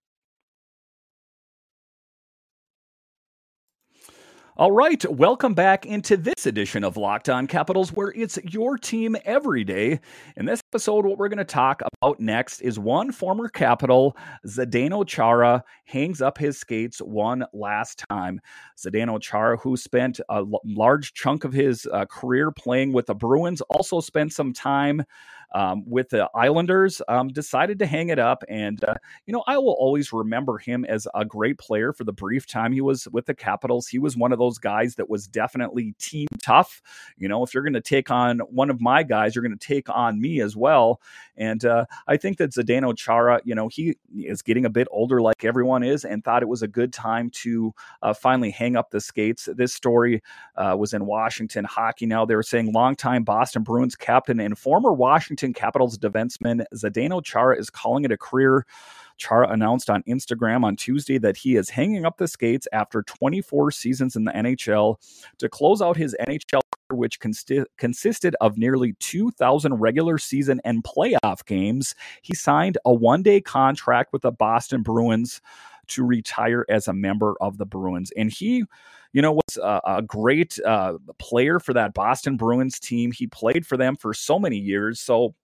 All 4.57 4.71
right, 4.71 5.05
welcome 5.11 5.53
back 5.53 5.85
into 5.85 6.17
this 6.17 6.47
edition 6.47 6.85
of 6.85 6.97
Locked 6.97 7.29
On 7.29 7.49
Capitals, 7.49 7.93
where 7.93 8.13
it's 8.13 8.39
your 8.45 8.79
team 8.79 9.17
every 9.25 9.65
day. 9.65 9.99
In 10.37 10.47
this 10.47 10.61
episode, 10.71 11.05
what 11.05 11.19
we're 11.19 11.29
going 11.29 11.39
to 11.39 11.45
talk 11.45 11.83
about 12.01 12.21
next 12.21 12.61
is 12.61 12.79
one 12.79 13.11
former 13.11 13.49
Capital, 13.49 14.17
Zdeno 14.47 15.05
Chara, 15.05 15.65
hangs 15.87 16.23
up 16.23 16.39
his 16.39 16.57
skates 16.57 17.01
one 17.01 17.45
last 17.53 18.05
time. 18.09 18.41
Zdeno 18.79 19.21
Chara, 19.21 19.57
who 19.57 19.77
spent 19.77 20.21
a 20.31 20.35
l- 20.35 20.61
large 20.65 21.15
chunk 21.15 21.43
of 21.43 21.53
his 21.53 21.89
uh, 21.93 22.05
career 22.05 22.53
playing 22.53 22.93
with 22.93 23.07
the 23.07 23.15
Bruins, 23.17 23.61
also 23.63 24.01
spent 24.01 24.33
some 24.33 24.53
time 24.53 25.03
um, 25.55 25.85
with 25.87 26.11
the 26.11 26.29
Islanders, 26.35 27.01
um, 27.09 27.29
decided 27.29 27.79
to 27.79 27.87
hang 27.87 28.09
it 28.09 28.19
up. 28.19 28.43
And, 28.49 28.83
uh, 28.85 28.95
you 29.27 29.33
know, 29.33 29.45
I 29.47 29.57
will 29.57 29.77
always 29.79 30.13
remember 30.13 30.59
him 30.59 30.85
as 30.85 31.07
a 31.15 31.25
great 31.25 31.59
player 31.59 31.93
for 31.93 32.05
the 32.05 32.13
brief 32.13 32.47
time 32.47 32.73
he 32.73 32.81
was 32.81 33.09
with 33.13 33.27
the 33.27 33.35
Capitals. 33.35 33.87
He 33.87 33.99
was 33.99 34.17
one 34.17 34.33
of 34.33 34.39
those 34.39 34.59
guys 34.59 34.97
that 34.97 35.09
was 35.09 35.29
definitely 35.29 35.95
team 35.99 36.27
tough. 36.43 36.83
You 37.17 37.29
know, 37.29 37.45
if 37.45 37.55
you're 37.55 37.63
going 37.63 37.73
to 37.75 37.81
take 37.81 38.11
on 38.11 38.41
one 38.41 38.69
of 38.69 38.81
my 38.81 39.05
guys, 39.05 39.35
you're 39.35 39.45
going 39.45 39.57
to 39.57 39.67
take 39.67 39.89
on 39.89 40.21
me 40.21 40.41
as 40.41 40.57
well. 40.57 41.01
And 41.37 41.65
uh, 41.65 41.87
I 42.09 42.17
think 42.17 42.39
that 42.39 42.51
Zdeno 42.51 42.97
Chara, 42.97 43.41
you 43.45 43.55
know, 43.55 43.69
he 43.69 43.97
is 44.17 44.43
getting 44.43 44.65
a 44.65 44.71
bit 44.71 44.89
older 44.91 45.23
like 45.23 45.45
everyone 45.45 45.85
is 45.85 46.05
and 46.05 46.25
thought 46.25 46.43
it 46.43 46.49
was 46.49 46.63
a 46.63 46.69
good 46.69 46.93
time 46.93 47.31
to 47.31 47.73
uh, 48.03 48.13
finally 48.13 48.51
hang 48.51 48.77
up 48.77 48.91
the 48.91 49.01
skates. 49.01 49.49
This 49.55 49.73
story 49.73 50.23
uh, 50.57 50.77
was 50.79 50.95
in 50.95 51.07
Washington 51.07 51.65
Hockey 51.65 52.07
Now. 52.07 52.25
They 52.25 52.35
were 52.35 52.43
saying 52.43 52.73
longtime 52.73 53.23
Boston 53.23 53.63
Bruins 53.63 53.95
captain 53.95 54.41
and 54.41 54.59
former 54.59 54.93
Washington 54.93 55.44
Washington 55.45 55.61
Capitals 55.61 55.99
defenseman 55.99 56.65
Zdeno 56.75 57.23
Chara 57.23 57.59
is 57.59 57.69
calling 57.69 58.07
it 58.07 58.13
a 58.13 58.17
career. 58.17 58.65
Chara 59.19 59.49
announced 59.51 59.91
on 59.91 60.03
Instagram 60.05 60.65
on 60.65 60.75
Tuesday 60.75 61.19
that 61.19 61.37
he 61.37 61.57
is 61.57 61.69
hanging 61.69 62.07
up 62.07 62.17
the 62.17 62.27
skates 62.27 62.67
after 62.73 63.03
24 63.03 63.71
seasons 63.71 64.17
in 64.17 64.25
the 64.25 64.33
NHL 64.33 64.97
to 65.39 65.49
close 65.51 65.83
out 65.83 65.99
his 65.99 66.17
NHL 66.27 66.63
career, 66.89 66.99
which 66.99 67.21
consti- 67.21 67.67
consisted 67.77 68.35
of 68.41 68.57
nearly 68.57 68.95
2,000 69.01 69.75
regular 69.75 70.17
season 70.17 70.63
and 70.65 70.83
playoff 70.83 71.45
games. 71.45 71.95
He 72.23 72.35
signed 72.35 72.79
a 72.87 72.95
one 72.95 73.23
day 73.23 73.43
contract 73.43 74.15
with 74.15 74.23
the 74.23 74.33
Boston 74.33 74.83
Bruins 74.83 75.43
to 75.89 76.05
retire 76.05 76.65
as 76.69 76.89
a 76.89 76.93
member 76.93 77.35
of 77.41 77.59
the 77.59 77.67
Bruins. 77.67 78.11
And 78.17 78.31
he, 78.31 78.65
you 79.13 79.23
know, 79.23 79.33
was 79.33 79.57
a, 79.57 79.81
a 79.87 80.03
great 80.03 80.59
uh, 80.65 80.95
player 81.19 81.61
for 81.61 81.73
that 81.75 81.95
Boston 81.95 82.37
Bruins 82.37 82.79
team. 82.79 83.13
He 83.13 83.27
played 83.27 83.67
for 83.67 83.77
them 83.77 83.97
for 83.97 84.13
so 84.13 84.39
many 84.39 84.57
years. 84.57 85.01
So, 85.01 85.35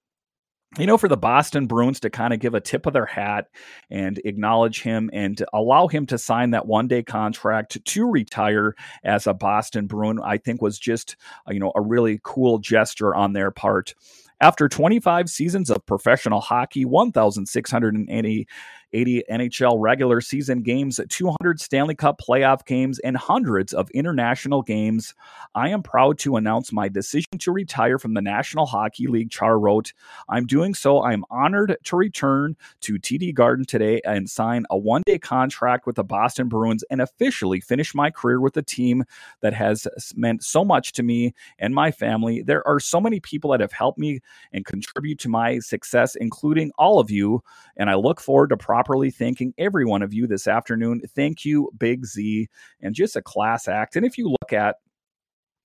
you 0.79 0.87
know, 0.87 0.97
for 0.97 1.09
the 1.09 1.17
Boston 1.17 1.67
Bruins 1.67 1.99
to 2.01 2.11
kind 2.11 2.33
of 2.33 2.39
give 2.39 2.55
a 2.55 2.61
tip 2.61 2.87
of 2.87 2.93
their 2.93 3.07
hat 3.07 3.49
and 3.91 4.21
acknowledge 4.25 4.83
him 4.83 5.11
and 5.13 5.45
allow 5.53 5.89
him 5.89 6.07
to 6.07 6.19
sign 6.19 6.51
that 6.51 6.67
one 6.67 6.87
day 6.87 7.03
contract 7.03 7.85
to 7.85 8.07
retire 8.09 8.77
as 9.03 9.27
a 9.27 9.35
Boston 9.35 9.87
Bruin, 9.87 10.21
I 10.23 10.39
think 10.39 10.63
was 10.63 10.79
just, 10.79 11.17
you 11.49 11.59
know, 11.59 11.73
a 11.75 11.81
really 11.81 12.21
cool 12.23 12.59
gesture 12.59 13.15
on 13.15 13.33
their 13.33 13.51
part. 13.51 13.95
After 14.41 14.69
25 14.71 15.29
seasons 15.29 15.71
of 15.71 15.85
professional 15.85 16.41
hockey, 16.41 16.87
1,680 16.87 18.49
80 18.93 19.25
NHL 19.31 19.77
regular 19.79 20.21
season 20.21 20.63
games, 20.63 21.01
200 21.09 21.61
Stanley 21.61 21.95
Cup 21.95 22.21
playoff 22.21 22.65
games, 22.65 22.99
and 23.01 23.17
hundreds 23.17 23.73
of 23.73 23.91
international 23.91 24.63
games. 24.63 25.15
I 25.55 25.69
am 25.71 25.83
proud 25.83 26.19
to 26.21 26.37
announce 26.37 26.73
my 26.73 26.89
decision 26.89 27.39
to 27.39 27.53
retire 27.53 27.99
from 27.99 28.15
the 28.15 28.21
National 28.21 28.67
Hockey 28.67 29.07
League, 29.07 29.31
Chara 29.31 29.57
wrote. 29.57 29.93
I'm 30.29 30.47
doing 30.47 30.75
so. 30.75 31.03
I'm 31.03 31.25
honored 31.31 31.77
to 31.85 31.97
return 31.97 32.57
to 32.83 32.95
TD 32.95 33.35
Garden 33.35 33.65
today 33.65 34.01
and 34.05 34.29
sign 34.29 34.65
a 34.71 34.77
one 34.77 35.03
day 35.07 35.19
contract 35.19 35.87
with 35.87 35.97
the 35.97 36.05
Boston 36.05 36.49
Bruins 36.49 36.85
and 36.91 37.01
officially 37.01 37.61
finish 37.61 37.95
my 37.95 38.11
career 38.11 38.41
with 38.41 38.57
a 38.57 38.63
team 38.63 39.05
that 39.41 39.53
has 39.53 39.87
meant 40.15 40.45
so 40.45 40.65
much 40.65 40.93
to 40.93 41.03
me 41.03 41.35
and 41.59 41.75
my 41.75 41.91
family. 41.91 42.43
There 42.43 42.67
are 42.67 42.81
so 42.81 43.01
many 43.01 43.21
people 43.21 43.51
that 43.51 43.61
have 43.61 43.73
helped 43.73 43.99
me 43.99 44.21
and 44.53 44.65
contribute 44.65 45.19
to 45.21 45.29
my 45.29 45.59
success, 45.59 46.15
including 46.17 46.71
all 46.79 46.99
of 46.99 47.11
you. 47.11 47.43
And 47.77 47.91
I 47.91 47.95
look 47.95 48.21
forward 48.21 48.51
to 48.51 48.57
properly 48.81 49.11
thanking 49.11 49.53
every 49.59 49.85
one 49.85 50.01
of 50.01 50.15
you 50.15 50.27
this 50.27 50.49
afternoon. 50.49 51.03
Thank 51.15 51.45
you, 51.45 51.71
Big 51.77 52.07
Z, 52.07 52.49
and 52.81 52.95
just 52.95 53.15
a 53.15 53.21
class 53.21 53.69
act. 53.69 53.95
And 53.95 54.07
if 54.07 54.17
you 54.17 54.31
look 54.31 54.55
at 54.55 54.77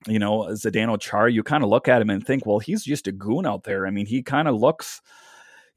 you 0.06 0.18
know, 0.18 0.40
Zdeno 0.50 1.00
Chara, 1.00 1.32
you 1.32 1.42
kind 1.42 1.64
of 1.64 1.70
look 1.70 1.88
at 1.88 2.02
him 2.02 2.10
and 2.10 2.24
think, 2.24 2.44
well, 2.44 2.58
he's 2.58 2.84
just 2.84 3.08
a 3.08 3.12
goon 3.12 3.46
out 3.46 3.64
there. 3.64 3.86
I 3.86 3.90
mean, 3.90 4.04
he 4.04 4.22
kind 4.22 4.46
of 4.46 4.54
looks, 4.54 5.00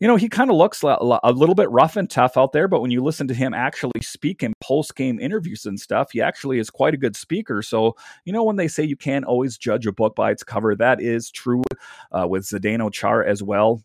you 0.02 0.08
know, 0.10 0.18
he 0.18 0.28
kind 0.28 0.52
of 0.52 0.58
looks 0.58 0.84
a 0.84 1.32
little 1.34 1.56
bit 1.56 1.72
rough 1.72 1.96
and 1.96 2.10
tough 2.10 2.36
out 2.36 2.52
there, 2.52 2.68
but 2.68 2.82
when 2.82 2.92
you 2.92 3.02
listen 3.02 3.30
to 3.30 3.34
him 3.34 3.54
actually 3.54 4.02
speak 4.02 4.44
in 4.44 4.52
post 4.62 4.96
game 4.98 5.18
interviews 5.18 5.66
and 5.66 5.80
stuff, 5.80 6.12
he 6.12 6.22
actually 6.22 6.60
is 6.60 6.70
quite 6.70 6.94
a 6.94 6.98
good 6.98 7.16
speaker. 7.16 7.62
So, 7.62 7.96
you 8.26 8.34
know, 8.34 8.44
when 8.44 8.58
they 8.58 8.68
say 8.68 8.84
you 8.84 8.98
can't 8.98 9.26
always 9.26 9.58
judge 9.58 9.88
a 9.88 9.94
book 9.94 10.16
by 10.16 10.32
its 10.32 10.44
cover, 10.44 10.76
that 10.76 11.02
is 11.02 11.32
true 11.32 11.64
uh, 12.12 12.28
with 12.28 12.44
Zdeno 12.44 12.92
Chara 12.92 13.28
as 13.28 13.42
well. 13.42 13.82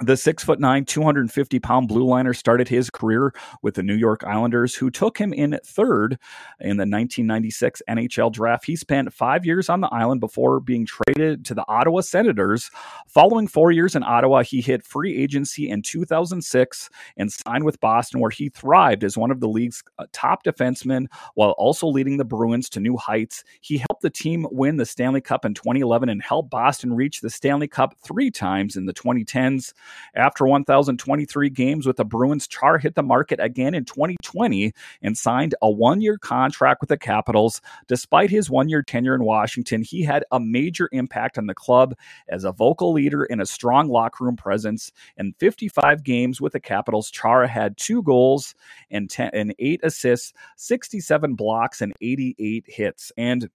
The 0.00 0.16
six 0.16 0.44
foot 0.44 0.60
nine, 0.60 0.84
250 0.84 1.58
pound 1.58 1.88
blue 1.88 2.04
liner 2.04 2.32
started 2.32 2.68
his 2.68 2.88
career 2.88 3.34
with 3.62 3.74
the 3.74 3.82
New 3.82 3.96
York 3.96 4.22
Islanders, 4.22 4.76
who 4.76 4.90
took 4.90 5.18
him 5.18 5.32
in 5.32 5.58
third 5.64 6.18
in 6.60 6.76
the 6.76 6.82
1996 6.82 7.82
NHL 7.88 8.30
draft. 8.30 8.64
He 8.64 8.76
spent 8.76 9.12
five 9.12 9.44
years 9.44 9.68
on 9.68 9.80
the 9.80 9.88
island 9.88 10.20
before 10.20 10.60
being 10.60 10.86
traded 10.86 11.44
to 11.46 11.54
the 11.54 11.64
Ottawa 11.66 12.02
Senators. 12.02 12.70
Following 13.08 13.48
four 13.48 13.72
years 13.72 13.96
in 13.96 14.04
Ottawa, 14.04 14.44
he 14.44 14.60
hit 14.60 14.84
free 14.84 15.20
agency 15.20 15.68
in 15.68 15.82
2006 15.82 16.90
and 17.16 17.32
signed 17.32 17.64
with 17.64 17.80
Boston, 17.80 18.20
where 18.20 18.30
he 18.30 18.50
thrived 18.50 19.02
as 19.02 19.18
one 19.18 19.32
of 19.32 19.40
the 19.40 19.48
league's 19.48 19.82
uh, 19.98 20.06
top 20.12 20.44
defensemen 20.44 21.06
while 21.34 21.52
also 21.58 21.88
leading 21.88 22.18
the 22.18 22.24
Bruins 22.24 22.68
to 22.70 22.78
new 22.78 22.96
heights. 22.96 23.42
He 23.62 23.78
helped 23.78 24.02
the 24.02 24.10
team 24.10 24.46
win 24.52 24.76
the 24.76 24.86
Stanley 24.86 25.20
Cup 25.20 25.44
in 25.44 25.54
2011 25.54 26.08
and 26.08 26.22
helped 26.22 26.50
Boston 26.50 26.92
reach 26.92 27.20
the 27.20 27.30
Stanley 27.30 27.66
Cup 27.66 27.96
three 28.06 28.30
times 28.30 28.76
in 28.76 28.86
the 28.86 28.94
2010s. 28.94 29.72
After 30.14 30.46
1,023 30.46 31.50
games 31.50 31.86
with 31.86 31.96
the 31.96 32.04
Bruins, 32.04 32.46
Chara 32.46 32.80
hit 32.80 32.94
the 32.94 33.02
market 33.02 33.40
again 33.40 33.74
in 33.74 33.84
2020 33.84 34.72
and 35.02 35.16
signed 35.16 35.54
a 35.62 35.70
one 35.70 36.00
year 36.00 36.18
contract 36.18 36.80
with 36.80 36.88
the 36.88 36.96
Capitals. 36.96 37.60
Despite 37.86 38.30
his 38.30 38.50
one 38.50 38.68
year 38.68 38.82
tenure 38.82 39.14
in 39.14 39.24
Washington, 39.24 39.82
he 39.82 40.02
had 40.02 40.24
a 40.32 40.40
major 40.40 40.88
impact 40.92 41.38
on 41.38 41.46
the 41.46 41.54
club 41.54 41.94
as 42.28 42.44
a 42.44 42.52
vocal 42.52 42.92
leader 42.92 43.24
and 43.24 43.40
a 43.40 43.46
strong 43.46 43.88
locker 43.88 44.24
room 44.24 44.36
presence. 44.36 44.92
In 45.16 45.34
55 45.38 46.02
games 46.02 46.40
with 46.40 46.52
the 46.52 46.60
Capitals, 46.60 47.10
Chara 47.10 47.48
had 47.48 47.76
two 47.76 48.02
goals 48.02 48.54
and, 48.90 49.08
10, 49.08 49.30
and 49.32 49.54
eight 49.58 49.80
assists, 49.82 50.32
67 50.56 51.34
blocks, 51.34 51.80
and 51.80 51.92
88 52.00 52.64
hits. 52.66 53.12
And 53.16 53.48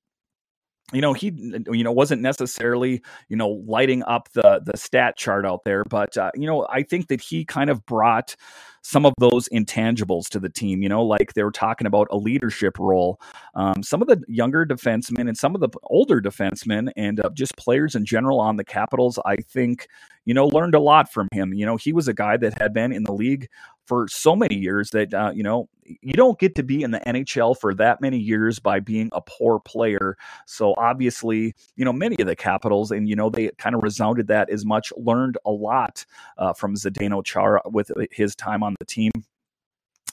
you 0.91 1.01
know 1.01 1.13
he 1.13 1.31
you 1.71 1.83
know 1.83 1.91
wasn't 1.91 2.21
necessarily 2.21 3.01
you 3.29 3.37
know 3.37 3.49
lighting 3.65 4.03
up 4.03 4.29
the 4.33 4.61
the 4.65 4.77
stat 4.77 5.15
chart 5.15 5.45
out 5.45 5.63
there 5.63 5.83
but 5.85 6.17
uh, 6.17 6.31
you 6.35 6.45
know 6.45 6.67
i 6.69 6.83
think 6.83 7.07
that 7.07 7.21
he 7.21 7.45
kind 7.45 7.69
of 7.69 7.85
brought 7.85 8.35
some 8.83 9.05
of 9.05 9.13
those 9.17 9.47
intangibles 9.49 10.27
to 10.27 10.39
the 10.39 10.49
team. 10.49 10.83
You 10.83 10.89
know, 10.89 11.03
like 11.03 11.33
they 11.33 11.43
were 11.43 11.51
talking 11.51 11.87
about 11.87 12.07
a 12.11 12.17
leadership 12.17 12.77
role. 12.77 13.19
Um, 13.55 13.81
some 13.81 14.01
of 14.01 14.07
the 14.07 14.21
younger 14.27 14.65
defensemen 14.65 15.27
and 15.27 15.37
some 15.37 15.55
of 15.55 15.61
the 15.61 15.69
older 15.85 16.21
defensemen 16.21 16.91
and 16.95 17.19
uh, 17.21 17.29
just 17.33 17.55
players 17.55 17.95
in 17.95 18.05
general 18.05 18.39
on 18.39 18.57
the 18.57 18.63
Capitals, 18.63 19.17
I 19.25 19.37
think, 19.37 19.87
you 20.25 20.33
know, 20.33 20.47
learned 20.47 20.75
a 20.75 20.79
lot 20.79 21.11
from 21.11 21.29
him. 21.31 21.53
You 21.53 21.65
know, 21.65 21.77
he 21.77 21.93
was 21.93 22.07
a 22.07 22.13
guy 22.13 22.37
that 22.37 22.61
had 22.61 22.73
been 22.73 22.91
in 22.91 23.03
the 23.03 23.13
league 23.13 23.47
for 23.85 24.07
so 24.07 24.35
many 24.35 24.55
years 24.55 24.89
that 24.91 25.13
uh, 25.13 25.31
you 25.33 25.43
know 25.43 25.69
you 25.85 26.13
don't 26.13 26.39
get 26.39 26.55
to 26.55 26.63
be 26.63 26.81
in 26.83 26.91
the 26.91 26.99
NHL 26.99 27.57
for 27.59 27.73
that 27.75 28.01
many 28.01 28.17
years 28.17 28.59
by 28.59 28.79
being 28.79 29.09
a 29.11 29.21
poor 29.21 29.59
player. 29.59 30.17
So 30.45 30.73
obviously, 30.77 31.55
you 31.75 31.85
know, 31.85 31.93
many 31.93 32.15
of 32.19 32.27
the 32.27 32.35
Capitals, 32.35 32.91
and 32.91 33.07
you 33.07 33.15
know, 33.15 33.29
they 33.29 33.49
kind 33.57 33.75
of 33.75 33.83
resounded 33.83 34.27
that 34.27 34.49
as 34.49 34.65
much, 34.65 34.93
learned 34.95 35.37
a 35.45 35.51
lot 35.51 36.05
uh, 36.37 36.53
from 36.53 36.75
Zdeno 36.75 37.23
Chara 37.23 37.61
with 37.65 37.91
his 38.11 38.35
time 38.35 38.63
on 38.63 38.75
the 38.79 38.85
team. 38.85 39.11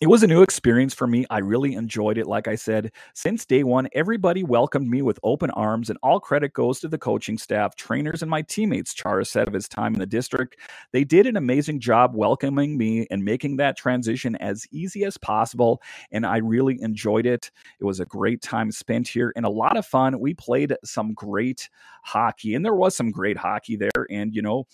It 0.00 0.08
was 0.08 0.22
a 0.22 0.26
new 0.26 0.40
experience 0.40 0.94
for 0.94 1.06
me. 1.06 1.26
I 1.28 1.40
really 1.40 1.74
enjoyed 1.74 2.16
it. 2.16 2.26
Like 2.26 2.48
I 2.48 2.54
said, 2.54 2.90
since 3.12 3.44
day 3.44 3.64
one, 3.64 3.86
everybody 3.92 4.42
welcomed 4.42 4.88
me 4.88 5.02
with 5.02 5.20
open 5.22 5.50
arms, 5.50 5.90
and 5.90 5.98
all 6.02 6.18
credit 6.18 6.54
goes 6.54 6.80
to 6.80 6.88
the 6.88 6.96
coaching 6.96 7.36
staff, 7.36 7.76
trainers, 7.76 8.22
and 8.22 8.30
my 8.30 8.40
teammates. 8.40 8.94
Chara 8.94 9.26
said 9.26 9.46
of 9.46 9.52
his 9.52 9.68
time 9.68 9.92
in 9.92 10.00
the 10.00 10.06
district. 10.06 10.56
They 10.92 11.04
did 11.04 11.26
an 11.26 11.36
amazing 11.36 11.80
job 11.80 12.14
welcoming 12.14 12.78
me 12.78 13.08
and 13.10 13.22
making 13.22 13.58
that 13.58 13.76
transition 13.76 14.36
as 14.36 14.66
easy 14.70 15.04
as 15.04 15.18
possible, 15.18 15.82
and 16.12 16.24
I 16.24 16.38
really 16.38 16.80
enjoyed 16.80 17.26
it. 17.26 17.50
It 17.78 17.84
was 17.84 18.00
a 18.00 18.06
great 18.06 18.40
time 18.40 18.72
spent 18.72 19.06
here 19.06 19.34
and 19.36 19.44
a 19.44 19.50
lot 19.50 19.76
of 19.76 19.84
fun. 19.84 20.18
We 20.18 20.32
played 20.32 20.74
some 20.82 21.12
great 21.12 21.68
hockey, 22.04 22.54
and 22.54 22.64
there 22.64 22.74
was 22.74 22.96
some 22.96 23.10
great 23.10 23.36
hockey 23.36 23.76
there, 23.76 24.06
and 24.08 24.34
you 24.34 24.40
know, 24.40 24.66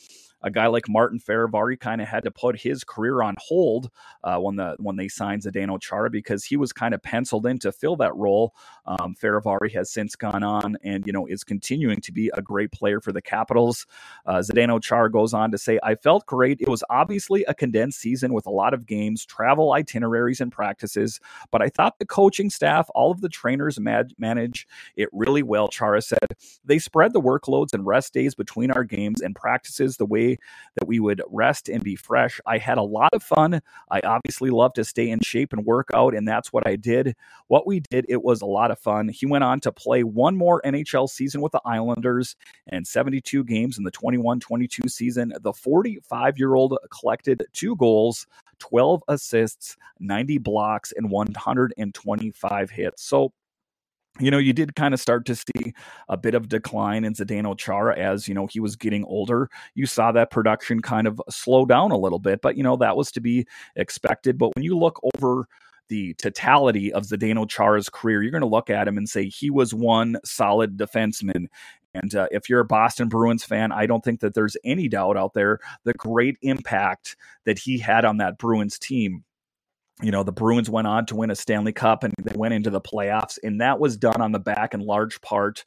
a 0.46 0.50
guy 0.50 0.68
like 0.68 0.88
Martin 0.88 1.18
Fehervary 1.18 1.78
kind 1.78 2.00
of 2.00 2.06
had 2.06 2.22
to 2.22 2.30
put 2.30 2.60
his 2.60 2.84
career 2.84 3.20
on 3.20 3.34
hold 3.36 3.90
uh, 4.22 4.38
when 4.38 4.54
the 4.54 4.76
when 4.78 4.94
they 4.94 5.08
signed 5.08 5.42
Zdeno 5.42 5.82
Chara 5.82 6.08
because 6.08 6.44
he 6.44 6.56
was 6.56 6.72
kind 6.72 6.94
of 6.94 7.02
penciled 7.02 7.46
in 7.46 7.58
to 7.58 7.72
fill 7.72 7.96
that 7.96 8.14
role. 8.14 8.54
Um, 8.86 9.16
Fehervary 9.20 9.72
has 9.72 9.90
since 9.90 10.14
gone 10.14 10.44
on 10.44 10.76
and 10.84 11.04
you 11.04 11.12
know 11.12 11.26
is 11.26 11.42
continuing 11.42 12.00
to 12.00 12.12
be 12.12 12.30
a 12.34 12.40
great 12.40 12.70
player 12.70 13.00
for 13.00 13.10
the 13.10 13.20
Capitals. 13.20 13.88
Uh, 14.24 14.36
Zdeno 14.36 14.80
Chara 14.80 15.10
goes 15.10 15.34
on 15.34 15.50
to 15.50 15.58
say, 15.58 15.80
"I 15.82 15.96
felt 15.96 16.24
great. 16.26 16.60
It 16.60 16.68
was 16.68 16.84
obviously 16.90 17.44
a 17.46 17.54
condensed 17.54 17.98
season 17.98 18.32
with 18.32 18.46
a 18.46 18.50
lot 18.50 18.72
of 18.72 18.86
games, 18.86 19.26
travel 19.26 19.72
itineraries, 19.72 20.40
and 20.40 20.52
practices, 20.52 21.18
but 21.50 21.60
I 21.60 21.68
thought 21.70 21.98
the 21.98 22.06
coaching 22.06 22.50
staff, 22.50 22.88
all 22.94 23.10
of 23.10 23.20
the 23.20 23.28
trainers 23.28 23.80
mad- 23.80 24.14
manage 24.16 24.68
it 24.94 25.08
really 25.12 25.42
well." 25.42 25.66
Chara 25.66 26.00
said 26.00 26.36
they 26.64 26.78
spread 26.78 27.12
the 27.12 27.20
workloads 27.20 27.72
and 27.72 27.84
rest 27.84 28.14
days 28.14 28.36
between 28.36 28.70
our 28.70 28.84
games 28.84 29.20
and 29.20 29.34
practices 29.34 29.96
the 29.96 30.06
way 30.06 30.35
that 30.76 30.86
we 30.86 31.00
would 31.00 31.22
rest 31.30 31.68
and 31.68 31.82
be 31.82 31.96
fresh. 31.96 32.40
I 32.46 32.58
had 32.58 32.78
a 32.78 32.82
lot 32.82 33.12
of 33.12 33.22
fun. 33.22 33.60
I 33.90 34.00
obviously 34.00 34.50
love 34.50 34.72
to 34.74 34.84
stay 34.84 35.10
in 35.10 35.20
shape 35.20 35.52
and 35.52 35.64
work 35.64 35.90
out, 35.94 36.14
and 36.14 36.26
that's 36.26 36.52
what 36.52 36.66
I 36.66 36.76
did. 36.76 37.14
What 37.48 37.66
we 37.66 37.80
did, 37.80 38.06
it 38.08 38.22
was 38.22 38.42
a 38.42 38.46
lot 38.46 38.70
of 38.70 38.78
fun. 38.78 39.08
He 39.08 39.26
went 39.26 39.44
on 39.44 39.60
to 39.60 39.72
play 39.72 40.02
one 40.02 40.36
more 40.36 40.60
NHL 40.64 41.08
season 41.08 41.40
with 41.40 41.52
the 41.52 41.60
Islanders 41.64 42.36
and 42.68 42.86
72 42.86 43.44
games 43.44 43.78
in 43.78 43.84
the 43.84 43.90
21 43.90 44.40
22 44.40 44.88
season. 44.88 45.32
The 45.40 45.52
45 45.52 46.38
year 46.38 46.54
old 46.54 46.76
collected 46.90 47.44
two 47.52 47.76
goals, 47.76 48.26
12 48.58 49.02
assists, 49.08 49.76
90 50.00 50.38
blocks, 50.38 50.92
and 50.96 51.10
125 51.10 52.70
hits. 52.70 53.02
So, 53.02 53.32
you 54.18 54.30
know, 54.30 54.38
you 54.38 54.52
did 54.52 54.76
kind 54.76 54.94
of 54.94 55.00
start 55.00 55.26
to 55.26 55.36
see 55.36 55.74
a 56.08 56.16
bit 56.16 56.34
of 56.34 56.48
decline 56.48 57.04
in 57.04 57.14
Zdeno 57.14 57.56
Chara 57.56 57.98
as, 57.98 58.28
you 58.28 58.34
know, 58.34 58.46
he 58.46 58.60
was 58.60 58.76
getting 58.76 59.04
older. 59.04 59.50
You 59.74 59.86
saw 59.86 60.12
that 60.12 60.30
production 60.30 60.80
kind 60.80 61.06
of 61.06 61.20
slow 61.28 61.66
down 61.66 61.90
a 61.90 61.98
little 61.98 62.18
bit, 62.18 62.40
but, 62.40 62.56
you 62.56 62.62
know, 62.62 62.76
that 62.76 62.96
was 62.96 63.10
to 63.12 63.20
be 63.20 63.46
expected. 63.76 64.38
But 64.38 64.54
when 64.54 64.64
you 64.64 64.76
look 64.76 65.00
over 65.14 65.46
the 65.88 66.14
totality 66.14 66.92
of 66.92 67.04
Zdeno 67.04 67.48
Chara's 67.48 67.88
career, 67.88 68.22
you're 68.22 68.32
going 68.32 68.40
to 68.40 68.46
look 68.46 68.70
at 68.70 68.88
him 68.88 68.96
and 68.96 69.08
say 69.08 69.28
he 69.28 69.50
was 69.50 69.72
one 69.74 70.18
solid 70.24 70.76
defenseman. 70.76 71.46
And 71.94 72.14
uh, 72.14 72.28
if 72.30 72.48
you're 72.48 72.60
a 72.60 72.64
Boston 72.64 73.08
Bruins 73.08 73.44
fan, 73.44 73.72
I 73.72 73.86
don't 73.86 74.04
think 74.04 74.20
that 74.20 74.34
there's 74.34 74.56
any 74.64 74.88
doubt 74.88 75.16
out 75.16 75.34
there 75.34 75.60
the 75.84 75.94
great 75.94 76.36
impact 76.42 77.16
that 77.44 77.58
he 77.58 77.78
had 77.78 78.04
on 78.04 78.18
that 78.18 78.38
Bruins 78.38 78.78
team 78.78 79.24
you 80.02 80.10
know, 80.10 80.22
the 80.22 80.32
Bruins 80.32 80.68
went 80.68 80.86
on 80.86 81.06
to 81.06 81.16
win 81.16 81.30
a 81.30 81.36
Stanley 81.36 81.72
Cup 81.72 82.04
and 82.04 82.12
they 82.22 82.36
went 82.36 82.54
into 82.54 82.70
the 82.70 82.80
playoffs, 82.80 83.38
and 83.42 83.60
that 83.60 83.80
was 83.80 83.96
done 83.96 84.20
on 84.20 84.32
the 84.32 84.38
back 84.38 84.74
in 84.74 84.80
large 84.80 85.20
part 85.20 85.64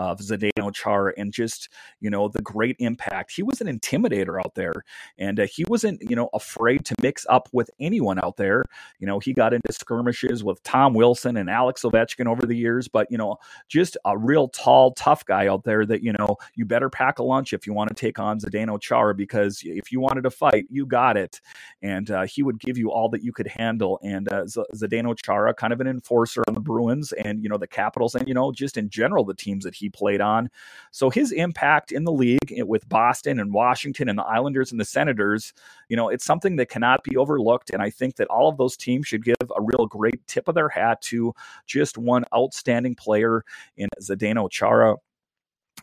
of 0.00 0.18
Zdeno 0.18 0.72
Chara 0.72 1.12
and 1.18 1.30
just, 1.30 1.68
you 2.00 2.08
know, 2.08 2.26
the 2.26 2.40
great 2.40 2.74
impact. 2.78 3.32
He 3.32 3.42
was 3.42 3.60
an 3.60 3.66
intimidator 3.66 4.40
out 4.42 4.54
there 4.54 4.72
and 5.18 5.38
uh, 5.38 5.46
he 5.46 5.64
wasn't, 5.68 6.00
you 6.08 6.16
know, 6.16 6.30
afraid 6.32 6.86
to 6.86 6.94
mix 7.02 7.26
up 7.28 7.50
with 7.52 7.70
anyone 7.78 8.18
out 8.24 8.38
there. 8.38 8.64
You 8.98 9.06
know, 9.06 9.18
he 9.18 9.34
got 9.34 9.52
into 9.52 9.72
skirmishes 9.72 10.42
with 10.42 10.62
Tom 10.62 10.94
Wilson 10.94 11.36
and 11.36 11.50
Alex 11.50 11.82
Ovechkin 11.82 12.26
over 12.26 12.46
the 12.46 12.56
years, 12.56 12.88
but, 12.88 13.08
you 13.10 13.18
know, 13.18 13.36
just 13.68 13.98
a 14.06 14.16
real 14.16 14.48
tall, 14.48 14.92
tough 14.92 15.22
guy 15.26 15.48
out 15.48 15.64
there 15.64 15.84
that, 15.84 16.02
you 16.02 16.14
know, 16.14 16.36
you 16.54 16.64
better 16.64 16.88
pack 16.88 17.18
a 17.18 17.22
lunch 17.22 17.52
if 17.52 17.66
you 17.66 17.74
want 17.74 17.88
to 17.88 17.94
take 17.94 18.18
on 18.18 18.40
Zdeno 18.40 18.80
Chara 18.80 19.14
because 19.14 19.60
if 19.64 19.92
you 19.92 20.00
wanted 20.00 20.22
to 20.22 20.30
fight, 20.30 20.64
you 20.70 20.86
got 20.86 21.18
it. 21.18 21.42
And 21.82 22.10
uh, 22.10 22.22
he 22.22 22.42
would 22.42 22.58
give 22.58 22.78
you 22.78 22.90
all 22.90 23.10
that 23.10 23.22
you 23.22 23.32
could 23.32 23.48
handle. 23.48 24.00
And 24.02 24.32
uh, 24.32 24.44
Zdeno 24.44 25.14
Chara, 25.22 25.52
kind 25.52 25.74
of 25.74 25.80
an 25.82 25.86
enforcer 25.86 26.42
on 26.48 26.54
the 26.54 26.60
Bruins 26.60 27.12
and, 27.12 27.42
you 27.42 27.50
know, 27.50 27.58
the 27.58 27.66
Capitals 27.66 28.14
and, 28.14 28.26
you 28.26 28.32
know, 28.32 28.50
just 28.50 28.78
in 28.78 28.88
general, 28.88 29.24
the 29.24 29.34
teams 29.34 29.64
that 29.64 29.74
he 29.74 29.89
played 29.90 30.20
on. 30.20 30.50
So 30.90 31.10
his 31.10 31.32
impact 31.32 31.92
in 31.92 32.04
the 32.04 32.12
league 32.12 32.52
eh, 32.56 32.62
with 32.62 32.88
Boston 32.88 33.38
and 33.38 33.52
Washington 33.52 34.08
and 34.08 34.18
the 34.18 34.24
Islanders 34.24 34.70
and 34.70 34.80
the 34.80 34.84
Senators, 34.84 35.52
you 35.88 35.96
know, 35.96 36.08
it's 36.08 36.24
something 36.24 36.56
that 36.56 36.68
cannot 36.68 37.04
be 37.04 37.16
overlooked. 37.16 37.70
And 37.70 37.82
I 37.82 37.90
think 37.90 38.16
that 38.16 38.28
all 38.28 38.48
of 38.48 38.56
those 38.56 38.76
teams 38.76 39.06
should 39.06 39.24
give 39.24 39.36
a 39.42 39.62
real 39.62 39.86
great 39.86 40.26
tip 40.26 40.48
of 40.48 40.54
their 40.54 40.68
hat 40.68 41.00
to 41.02 41.34
just 41.66 41.98
one 41.98 42.24
outstanding 42.34 42.94
player 42.94 43.44
in 43.76 43.88
Zdeno 44.00 44.50
Chara. 44.50 44.96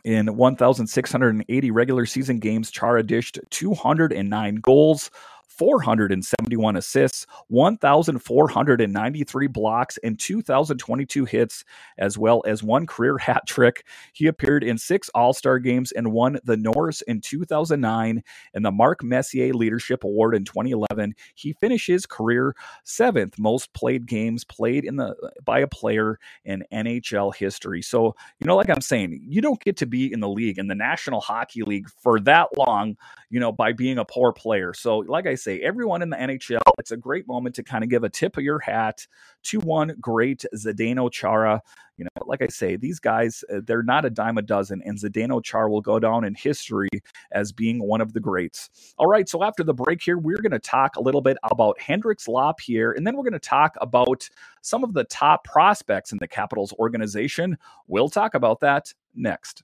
In 0.04 0.36
1,680 0.36 1.70
regular 1.72 2.06
season 2.06 2.38
games, 2.38 2.70
Chara 2.70 3.02
dished 3.02 3.40
209 3.50 4.56
goals, 4.56 5.10
471 5.58 6.76
assists, 6.76 7.26
1,493 7.48 9.46
blocks, 9.48 9.98
and 10.04 10.18
2,022 10.18 11.24
hits, 11.24 11.64
as 11.98 12.16
well 12.16 12.42
as 12.46 12.62
one 12.62 12.86
career 12.86 13.18
hat 13.20 13.42
trick. 13.46 13.84
He 14.12 14.26
appeared 14.26 14.62
in 14.62 14.78
six 14.78 15.08
All 15.10 15.32
Star 15.32 15.58
games 15.58 15.92
and 15.92 16.12
won 16.12 16.38
the 16.44 16.56
Norris 16.56 17.02
in 17.02 17.20
2009 17.20 18.22
and 18.54 18.64
the 18.64 18.70
Mark 18.70 19.02
Messier 19.02 19.52
Leadership 19.52 20.04
Award 20.04 20.34
in 20.34 20.44
2011. 20.44 21.14
He 21.34 21.54
finished 21.54 21.88
his 21.88 22.06
career 22.06 22.54
seventh 22.84 23.38
most 23.38 23.72
played 23.72 24.06
games 24.06 24.44
played 24.44 24.84
in 24.84 24.96
the 24.96 25.14
by 25.44 25.60
a 25.60 25.66
player 25.66 26.18
in 26.44 26.64
NHL 26.72 27.34
history. 27.34 27.82
So, 27.82 28.14
you 28.38 28.46
know, 28.46 28.56
like 28.56 28.70
I'm 28.70 28.80
saying, 28.80 29.20
you 29.26 29.40
don't 29.40 29.60
get 29.60 29.76
to 29.78 29.86
be 29.86 30.12
in 30.12 30.20
the 30.20 30.28
league 30.28 30.58
in 30.58 30.68
the 30.68 30.74
National 30.74 31.20
Hockey 31.20 31.62
League 31.62 31.88
for 32.02 32.20
that 32.20 32.56
long, 32.56 32.96
you 33.30 33.40
know, 33.40 33.52
by 33.52 33.72
being 33.72 33.98
a 33.98 34.04
poor 34.04 34.32
player. 34.32 34.72
So, 34.74 34.98
like 34.98 35.26
I 35.26 35.34
said, 35.34 35.47
say, 35.48 35.60
everyone 35.60 36.02
in 36.02 36.10
the 36.10 36.16
NHL, 36.16 36.60
it's 36.78 36.90
a 36.90 36.96
great 36.96 37.26
moment 37.26 37.54
to 37.54 37.62
kind 37.62 37.82
of 37.82 37.90
give 37.90 38.04
a 38.04 38.08
tip 38.08 38.36
of 38.36 38.44
your 38.44 38.58
hat 38.58 39.06
to 39.44 39.58
one 39.60 39.94
great 40.00 40.44
Zdeno 40.54 41.10
Chara. 41.10 41.62
You 41.96 42.04
know, 42.04 42.26
like 42.26 42.42
I 42.42 42.48
say, 42.48 42.76
these 42.76 43.00
guys, 43.00 43.42
uh, 43.52 43.60
they're 43.64 43.82
not 43.82 44.04
a 44.04 44.10
dime 44.10 44.38
a 44.38 44.42
dozen, 44.42 44.82
and 44.84 44.98
Zdeno 44.98 45.42
Chara 45.42 45.70
will 45.70 45.80
go 45.80 45.98
down 45.98 46.24
in 46.24 46.34
history 46.34 46.90
as 47.32 47.50
being 47.50 47.82
one 47.82 48.00
of 48.00 48.12
the 48.12 48.20
greats. 48.20 48.94
All 48.98 49.06
right, 49.06 49.28
so 49.28 49.42
after 49.42 49.64
the 49.64 49.74
break 49.74 50.02
here, 50.02 50.18
we're 50.18 50.40
going 50.40 50.52
to 50.52 50.58
talk 50.58 50.96
a 50.96 51.00
little 51.00 51.22
bit 51.22 51.38
about 51.50 51.80
Hendrix 51.80 52.28
Lapierre, 52.28 52.92
and 52.92 53.06
then 53.06 53.16
we're 53.16 53.24
going 53.24 53.32
to 53.32 53.38
talk 53.40 53.74
about 53.80 54.28
some 54.62 54.84
of 54.84 54.92
the 54.92 55.04
top 55.04 55.44
prospects 55.44 56.12
in 56.12 56.18
the 56.20 56.28
Capitals 56.28 56.72
organization. 56.74 57.56
We'll 57.86 58.10
talk 58.10 58.34
about 58.34 58.60
that 58.60 58.92
next. 59.14 59.62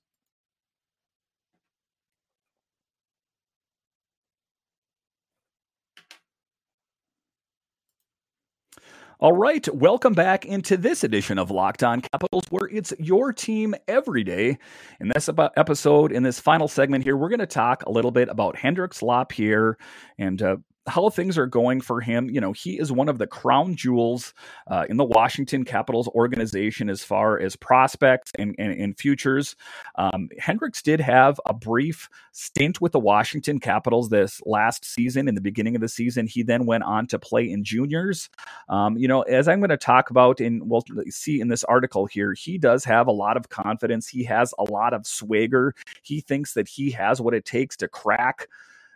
All 9.21 9.33
right, 9.33 9.73
welcome 9.73 10.12
back 10.12 10.44
into 10.44 10.76
this 10.76 11.04
edition 11.04 11.38
of 11.38 11.49
Locked 11.49 11.85
On 11.85 12.00
Capitals, 12.00 12.47
where 12.50 12.68
it's 12.68 12.92
your 12.99 13.33
team 13.33 13.76
every 13.87 14.25
day. 14.25 14.59
In 14.99 15.06
this 15.06 15.30
episode, 15.56 16.11
in 16.11 16.25
this 16.25 16.40
final 16.40 16.66
segment 16.66 17.04
here, 17.04 17.16
we're 17.16 17.28
going 17.28 17.38
to 17.38 17.47
talk 17.47 17.85
a 17.87 17.92
little 17.92 18.11
bit 18.11 18.28
about 18.28 18.56
Hendrix 18.56 19.02
here 19.30 19.78
and 20.18 20.42
uh, 20.42 20.56
how 20.86 21.08
things 21.08 21.38
are 21.38 21.46
going 21.46 21.80
for 21.80 22.00
him. 22.00 22.28
You 22.28 22.40
know, 22.40 22.52
he 22.52 22.78
is 22.78 22.92
one 22.92 23.08
of 23.08 23.18
the 23.18 23.26
crown 23.26 23.74
jewels 23.74 24.34
uh, 24.66 24.84
in 24.88 24.96
the 24.96 25.04
Washington 25.04 25.64
Capitals 25.64 26.08
organization 26.08 26.90
as 26.90 27.02
far 27.02 27.40
as 27.40 27.56
prospects 27.56 28.32
and, 28.38 28.54
and, 28.58 28.78
and 28.78 28.98
futures. 28.98 29.56
Um, 29.96 30.28
Hendrix 30.38 30.82
did 30.82 31.00
have 31.00 31.40
a 31.46 31.54
brief 31.54 32.10
stint 32.32 32.80
with 32.80 32.92
the 32.92 32.98
Washington 32.98 33.60
Capitals 33.60 34.10
this 34.10 34.42
last 34.44 34.84
season. 34.84 35.26
In 35.26 35.34
the 35.34 35.40
beginning 35.40 35.74
of 35.74 35.80
the 35.80 35.88
season, 35.88 36.26
he 36.26 36.42
then 36.42 36.66
went 36.66 36.84
on 36.84 37.06
to 37.08 37.18
play 37.18 37.50
in 37.50 37.64
juniors. 37.64 38.28
Um, 38.68 38.98
you 38.98 39.08
know, 39.08 39.22
as 39.22 39.48
I'm 39.48 39.60
going 39.60 39.70
to 39.70 39.76
talk 39.76 40.10
about 40.10 40.40
in, 40.40 40.68
we'll 40.68 40.84
see 41.08 41.40
in 41.40 41.48
this 41.48 41.64
article 41.64 42.06
here, 42.06 42.34
he 42.34 42.58
does 42.58 42.84
have 42.84 43.06
a 43.06 43.12
lot 43.12 43.36
of 43.36 43.48
confidence. 43.48 44.06
He 44.08 44.24
has 44.24 44.52
a 44.58 44.64
lot 44.64 44.92
of 44.92 45.06
swagger. 45.06 45.74
He 46.02 46.20
thinks 46.20 46.52
that 46.54 46.68
he 46.68 46.90
has 46.90 47.20
what 47.20 47.34
it 47.34 47.44
takes 47.44 47.76
to 47.78 47.88
crack 47.88 48.48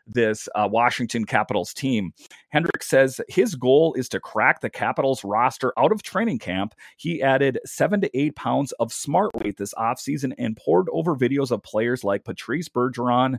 this 0.09 0.49
uh, 0.55 0.69
Washington 0.71 1.25
Capitals 1.25 1.73
team. 1.75 2.12
Hendrix 2.50 2.88
says 2.88 3.21
his 3.29 3.55
goal 3.55 3.95
is 3.95 4.09
to 4.09 4.21
crack 4.21 4.61
the 4.61 4.71
Capitals 4.71 5.23
roster 5.25 5.73
out 5.79 5.93
of 5.93 6.03
training 6.03 6.38
camp. 6.38 6.75
He 6.97 7.23
added 7.23 7.59
seven 7.65 8.00
to 8.00 8.19
eight 8.19 8.37
pounds 8.37 8.73
of 8.73 8.93
smart 8.93 9.31
weight 9.35 9.57
this 9.57 9.75
offseason 9.75 10.33
and 10.38 10.57
poured 10.57 10.88
over 10.93 11.15
videos 11.15 11.50
of 11.50 11.62
players 11.62 12.05
like 12.05 12.25
Patrice 12.25 12.69
Bergeron. 12.69 13.38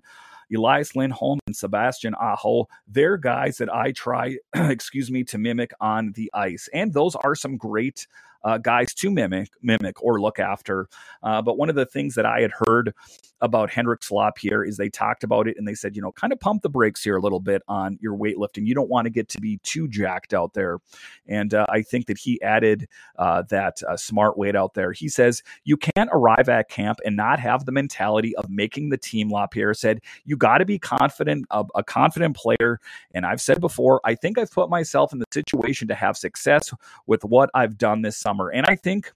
Elias 0.55 0.95
Lindholm 0.95 1.39
and 1.45 1.55
Sebastian 1.55 2.15
Aho, 2.15 2.67
they're 2.88 3.17
guys 3.17 3.57
that 3.57 3.71
I 3.71 3.91
try, 3.91 4.38
excuse 4.55 5.11
me, 5.11 5.23
to 5.25 5.38
mimic 5.38 5.71
on 5.79 6.11
the 6.13 6.31
ice. 6.33 6.67
And 6.73 6.93
those 6.93 7.15
are 7.15 7.35
some 7.35 7.57
great 7.57 8.08
uh, 8.43 8.58
guys 8.58 8.93
to 8.95 9.10
mimic, 9.10 9.49
mimic 9.62 10.04
or 10.04 10.19
look 10.19 10.39
after. 10.39 10.88
Uh, 11.23 11.41
but 11.41 11.58
one 11.58 11.69
of 11.69 11.75
the 11.75 11.86
things 11.86 12.15
that 12.15 12.25
I 12.25 12.41
had 12.41 12.52
heard 12.65 12.93
about 13.41 13.69
Hendrix 13.69 14.12
Lapierre 14.12 14.49
here 14.49 14.63
is 14.63 14.78
they 14.78 14.89
talked 14.89 15.23
about 15.23 15.47
it 15.47 15.58
and 15.58 15.67
they 15.67 15.75
said, 15.75 15.95
you 15.95 16.02
know, 16.02 16.12
kind 16.12 16.34
of 16.34 16.39
pump 16.39 16.62
the 16.62 16.69
brakes 16.69 17.04
here 17.04 17.17
a 17.17 17.21
little 17.21 17.39
bit 17.39 17.62
on 17.67 17.97
your 18.02 18.17
weightlifting. 18.17 18.65
You 18.65 18.73
don't 18.73 18.89
want 18.89 19.06
to 19.06 19.10
get 19.10 19.30
to 19.30 19.41
be 19.41 19.60
too 19.63 19.88
jacked 19.88 20.34
out 20.34 20.54
there. 20.54 20.80
And 21.28 21.54
uh, 21.54 21.65
I 21.69 21.82
think 21.82 22.08
that 22.08 22.17
he 22.17 22.41
added 22.41 22.88
uh, 23.17 23.43
that 23.49 23.82
uh, 23.84 23.97
smart 23.97 24.38
weight 24.38 24.56
out 24.56 24.73
there. 24.73 24.91
He 24.91 25.08
says, 25.10 25.43
you 25.63 25.78
can't 25.78 26.10
arrive 26.12 26.49
at 26.49 26.69
camp 26.69 26.99
and 27.06 27.15
not 27.15 27.39
have 27.39 27.65
the 27.65 27.71
mentality 27.71 28.36
of 28.38 28.49
making 28.49 28.89
the 28.89 28.97
team. 28.97 29.30
Lapierre 29.30 29.73
said, 29.73 30.02
you 30.25 30.36
got 30.36 30.60
to 30.60 30.65
be 30.65 30.80
confident, 30.80 31.45
a, 31.52 31.65
a 31.75 31.84
confident 31.84 32.36
player. 32.36 32.80
And 33.13 33.25
I've 33.25 33.41
said 33.41 33.62
before, 33.62 34.02
I 34.04 34.15
think 34.15 34.38
I've 34.38 34.52
put 34.52 34.69
myself 34.69 35.13
in 35.13 35.19
the 35.19 35.25
situation 35.34 35.88
to 35.89 35.95
have 35.95 36.17
success 36.17 36.73
with 37.06 37.23
what 37.23 37.49
I've 37.54 37.78
done 37.78 38.02
this 38.02 38.17
summer. 38.17 38.28
And 38.49 38.65
I 38.67 38.75
think 38.75 39.11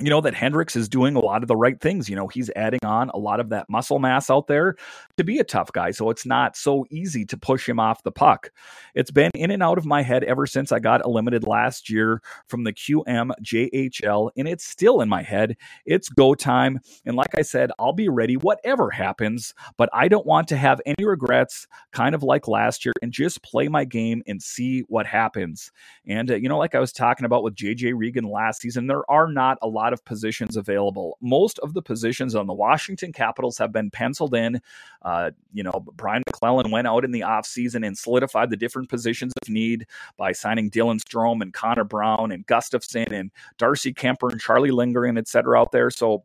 you 0.00 0.10
know 0.10 0.20
that 0.20 0.34
Hendrix 0.34 0.76
is 0.76 0.88
doing 0.88 1.16
a 1.16 1.20
lot 1.20 1.42
of 1.42 1.48
the 1.48 1.56
right 1.56 1.80
things. 1.80 2.08
You 2.08 2.16
know, 2.16 2.28
he's 2.28 2.50
adding 2.54 2.80
on 2.84 3.10
a 3.10 3.18
lot 3.18 3.40
of 3.40 3.48
that 3.50 3.68
muscle 3.68 3.98
mass 3.98 4.30
out 4.30 4.46
there 4.46 4.76
to 5.16 5.24
be 5.24 5.38
a 5.38 5.44
tough 5.44 5.72
guy. 5.72 5.90
So 5.90 6.10
it's 6.10 6.24
not 6.24 6.56
so 6.56 6.86
easy 6.90 7.24
to 7.26 7.36
push 7.36 7.68
him 7.68 7.80
off 7.80 8.02
the 8.02 8.12
puck. 8.12 8.50
It's 8.94 9.10
been 9.10 9.30
in 9.34 9.50
and 9.50 9.62
out 9.62 9.78
of 9.78 9.86
my 9.86 10.02
head 10.02 10.24
ever 10.24 10.46
since 10.46 10.72
I 10.72 10.78
got 10.78 11.04
eliminated 11.04 11.46
last 11.46 11.90
year 11.90 12.22
from 12.46 12.64
the 12.64 12.72
QM 12.72 13.32
JHL, 13.42 14.30
and 14.36 14.46
it's 14.46 14.64
still 14.64 15.00
in 15.00 15.08
my 15.08 15.22
head. 15.22 15.56
It's 15.84 16.08
go 16.08 16.34
time. 16.34 16.80
And 17.04 17.16
like 17.16 17.36
I 17.36 17.42
said, 17.42 17.70
I'll 17.78 17.92
be 17.92 18.08
ready 18.08 18.36
whatever 18.36 18.90
happens, 18.90 19.54
but 19.76 19.88
I 19.92 20.08
don't 20.08 20.26
want 20.26 20.48
to 20.48 20.56
have 20.56 20.80
any 20.86 21.04
regrets, 21.04 21.66
kind 21.92 22.14
of 22.14 22.22
like 22.22 22.46
last 22.46 22.84
year, 22.84 22.92
and 23.02 23.12
just 23.12 23.42
play 23.42 23.68
my 23.68 23.84
game 23.84 24.22
and 24.26 24.42
see 24.42 24.80
what 24.88 25.06
happens. 25.06 25.72
And, 26.06 26.30
uh, 26.30 26.36
you 26.36 26.48
know, 26.48 26.58
like 26.58 26.74
I 26.74 26.80
was 26.80 26.92
talking 26.92 27.26
about 27.26 27.42
with 27.42 27.54
JJ 27.54 27.94
Regan 27.96 28.24
last 28.24 28.60
season, 28.60 28.86
there 28.86 29.08
are 29.10 29.30
not 29.30 29.58
a 29.62 29.68
lot 29.68 29.87
lot 29.88 29.94
of 29.94 30.04
positions 30.04 30.56
available. 30.56 31.16
Most 31.22 31.58
of 31.60 31.72
the 31.72 31.80
positions 31.80 32.34
on 32.34 32.46
the 32.46 32.52
Washington 32.52 33.10
Capitals 33.10 33.56
have 33.56 33.72
been 33.72 33.90
penciled 33.90 34.34
in. 34.34 34.60
Uh, 35.02 35.30
you 35.52 35.62
know, 35.62 35.82
Brian 35.94 36.22
MacLellan 36.26 36.70
went 36.70 36.86
out 36.86 37.04
in 37.04 37.10
the 37.10 37.20
offseason 37.20 37.86
and 37.86 37.96
solidified 37.96 38.50
the 38.50 38.56
different 38.56 38.90
positions 38.90 39.32
of 39.42 39.48
need 39.48 39.86
by 40.18 40.32
signing 40.32 40.70
Dylan 40.70 41.00
Strome 41.00 41.40
and 41.40 41.54
Connor 41.54 41.84
Brown 41.84 42.32
and 42.32 42.46
Gustafsson 42.46 43.12
and 43.12 43.30
Darcy 43.56 43.94
Kuemper 43.94 44.30
and 44.30 44.40
Charlie 44.40 44.70
Lindgren, 44.70 45.16
et 45.16 45.26
cetera, 45.26 45.58
out 45.58 45.72
there. 45.72 45.90
So 45.90 46.24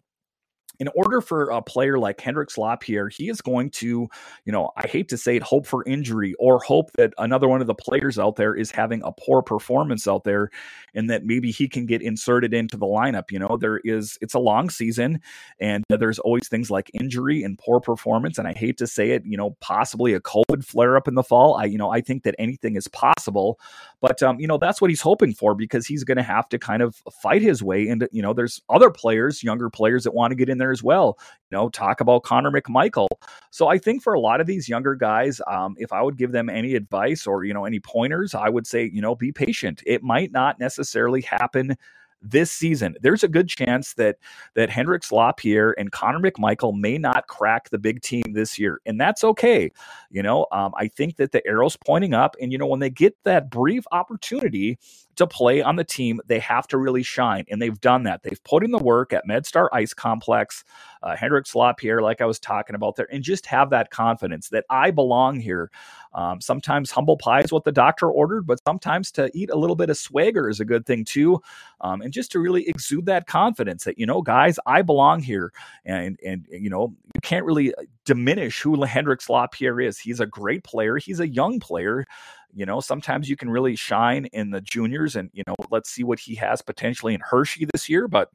in 0.80 0.90
order 0.96 1.22
for 1.22 1.50
a 1.50 1.62
player 1.62 2.00
like 2.00 2.20
Hendrix 2.20 2.58
Lapierre, 2.58 3.10
he 3.10 3.30
is 3.30 3.42
going 3.42 3.70
to, 3.72 4.10
you 4.46 4.52
know, 4.52 4.72
I 4.76 4.88
hate 4.88 5.08
to 5.10 5.18
say 5.18 5.36
it, 5.36 5.44
hope 5.44 5.68
for 5.68 5.84
injury 5.86 6.34
or 6.40 6.60
hope 6.60 6.92
that 6.94 7.14
another 7.18 7.48
one 7.48 7.62
of 7.62 7.68
the 7.68 7.76
players 7.76 8.18
out 8.18 8.36
there 8.36 8.56
is 8.56 8.72
having 8.72 9.02
a 9.04 9.12
poor 9.12 9.42
performance 9.42 10.08
out 10.08 10.24
there 10.24 10.50
and 10.96 11.10
that 11.10 11.26
maybe 11.26 11.52
he 11.52 11.68
can 11.68 11.86
get 11.86 12.02
inserted 12.02 12.54
into 12.54 12.76
the 12.76 12.86
lineup. 12.86 13.32
You 13.32 13.40
know, 13.40 13.58
there 13.60 13.82
is, 13.84 14.18
it's 14.22 14.34
a 14.34 14.40
long 14.40 14.70
season 14.70 15.22
and 15.60 15.84
there's 15.90 16.20
always 16.20 16.48
things 16.48 16.72
like 16.72 16.90
injury 16.94 17.44
and 17.44 17.58
poor 17.58 17.80
performance. 17.80 18.38
And 18.38 18.48
I 18.48 18.54
hate 18.54 18.78
to 18.80 18.88
say 18.88 19.12
it, 19.12 19.24
you 19.26 19.38
know, 19.38 19.56
possibly 19.62 20.14
a 20.14 20.20
COVID 20.20 20.66
flare 20.66 20.98
up 20.98 21.08
in 21.08 21.16
the 21.16 21.24
fall. 21.24 21.56
I, 21.56 21.66
you 21.66 21.78
know, 21.78 21.92
I 21.92 22.02
think 22.02 22.24
that 22.24 22.36
anything 22.40 22.76
is 22.76 22.88
possible, 22.88 23.60
but, 24.04 24.22
um, 24.22 24.38
you 24.38 24.48
know, 24.48 24.58
that's 24.58 24.82
what 24.82 24.90
he's 24.90 25.00
hoping 25.00 25.34
for 25.34 25.56
because 25.56 25.88
he's 25.88 26.04
going 26.04 26.18
to 26.18 26.24
have 26.24 26.50
to 26.50 26.60
kind 26.60 26.82
of 26.82 27.02
fight 27.22 27.42
his 27.42 27.64
way 27.64 27.88
into, 27.88 28.10
you 28.12 28.22
know, 28.22 28.34
there's 28.34 28.62
other 28.68 28.90
players, 28.92 29.42
younger 29.42 29.70
players 29.70 30.04
that 30.04 30.14
want 30.14 30.32
to 30.32 30.36
get 30.36 30.50
in 30.50 30.58
there 30.58 30.72
as 30.72 30.84
well. 30.84 31.18
You 31.50 31.58
know, 31.58 31.70
talk 31.70 32.02
about 32.02 32.24
Connor 32.24 32.52
McMichael. 32.52 33.08
So 33.52 33.70
I 33.70 33.78
think 33.78 34.04
for 34.04 34.12
a 34.12 34.20
lot 34.20 34.42
of 34.42 34.46
these 34.46 34.68
younger 34.68 34.96
guys, 34.96 35.40
um, 35.48 35.76
if 35.78 35.94
I 35.94 36.02
would 36.02 36.18
give 36.18 36.34
them 36.34 36.50
any 36.50 36.76
advice 36.76 37.26
or, 37.26 37.46
you 37.46 37.54
know, 37.54 37.64
any 37.64 37.80
pointers, 37.80 38.36
I 38.36 38.50
would 38.50 38.68
say, 38.68 38.92
you 38.94 39.02
know, 39.02 39.16
be 39.16 39.32
patient. 39.32 39.82
It 39.86 40.04
might 40.04 40.34
not 40.34 40.60
necessarily 40.60 41.22
happen 41.22 41.78
this 42.24 42.52
season. 42.52 42.96
There's 43.02 43.24
a 43.24 43.28
good 43.28 43.50
chance 43.50 43.94
that 43.96 44.18
that 44.56 44.70
Hendrix 44.70 45.12
Lapierre 45.12 45.78
and 45.78 45.92
Connor 45.92 46.20
McMichael 46.20 46.78
may 46.78 46.98
not 46.98 47.28
crack 47.28 47.70
the 47.70 47.78
big 47.78 48.02
team 48.02 48.24
this 48.32 48.58
year, 48.58 48.80
and 48.86 49.00
that's 49.00 49.24
okay. 49.24 49.72
You 50.10 50.24
know, 50.24 50.48
um, 50.52 50.74
I 50.78 50.88
think 50.88 51.18
that 51.18 51.32
the 51.32 51.46
arrow's 51.46 51.78
pointing 51.78 52.14
up, 52.14 52.36
and 52.42 52.52
you 52.52 52.58
know 52.58 52.68
when 52.68 52.80
they 52.80 52.90
get 52.90 53.16
that 53.26 53.50
brief 53.50 53.86
opportunity 53.92 54.78
to 55.16 55.28
play 55.28 55.62
on 55.62 55.76
the 55.76 55.84
team, 55.84 56.20
they 56.28 56.40
have 56.40 56.68
to 56.68 56.78
really 56.78 57.04
shine. 57.04 57.46
And 57.50 57.62
they've 57.62 57.80
done 57.80 58.04
that. 58.04 58.24
They've 58.24 58.44
put 58.44 58.64
in 58.64 58.72
the 58.72 58.78
work 58.78 59.14
at 59.14 59.28
MedStar 59.28 59.68
Ice 59.72 59.94
Complex, 59.94 60.64
uh, 61.02 61.16
Hendrix 61.16 61.54
Lapierre, 61.56 62.02
like 62.02 62.22
I 62.22 62.26
was 62.26 62.40
talking 62.40 62.76
about 62.76 62.96
there, 62.96 63.08
and 63.12 63.24
just 63.24 63.46
have 63.46 63.70
that 63.72 63.92
confidence 63.92 64.50
that 64.50 64.66
I 64.70 64.92
belong 64.92 65.40
here. 65.40 65.70
Um, 66.14 66.40
sometimes 66.40 66.92
humble 66.92 67.18
pie 67.18 67.42
is 67.42 67.52
what 67.52 67.64
the 67.64 67.72
doctor 67.72 68.10
ordered, 68.10 68.46
but 68.46 68.60
sometimes 68.68 69.12
to 69.14 69.32
eat 69.34 69.50
a 69.50 69.58
little 69.58 69.76
bit 69.76 69.90
of 69.90 69.98
swagger 69.98 70.48
is 70.48 70.60
a 70.60 70.66
good 70.66 70.86
thing 70.86 71.06
too. 71.06 71.42
Um, 71.82 72.02
and 72.02 72.14
just 72.14 72.32
to 72.34 72.40
really 72.40 72.68
exude 72.70 73.08
that 73.08 73.26
confidence 73.26 73.84
that, 73.84 73.98
you 73.98 74.06
know, 74.06 74.22
guys, 74.22 74.60
I 74.66 74.84
belong 74.84 75.22
here. 75.22 75.52
And, 75.86 76.20
and 76.26 76.46
you 76.52 76.70
know, 76.70 76.96
you 77.16 77.22
can't 77.22 77.46
really 77.46 77.74
diminish 78.06 78.62
who 78.62 78.82
Hendrix 78.84 79.30
Lapierre 79.30 79.82
is. 79.82 79.98
He's 79.98 80.20
a 80.20 80.26
great 80.26 80.64
player, 80.64 80.98
he's 80.98 81.20
a 81.20 81.28
young 81.28 81.60
player 81.60 82.06
you 82.56 82.66
know 82.66 82.80
sometimes 82.80 83.30
you 83.30 83.36
can 83.36 83.50
really 83.50 83.76
shine 83.76 84.26
in 84.28 84.52
the 84.52 84.62
juniors 84.62 85.16
and 85.16 85.30
you 85.34 85.44
know 85.48 85.56
let's 85.72 85.90
see 85.90 86.04
what 86.04 86.20
he 86.20 86.36
has 86.36 86.62
potentially 86.62 87.14
in 87.14 87.22
hershey 87.24 87.66
this 87.74 87.90
year 87.90 88.08
but 88.08 88.30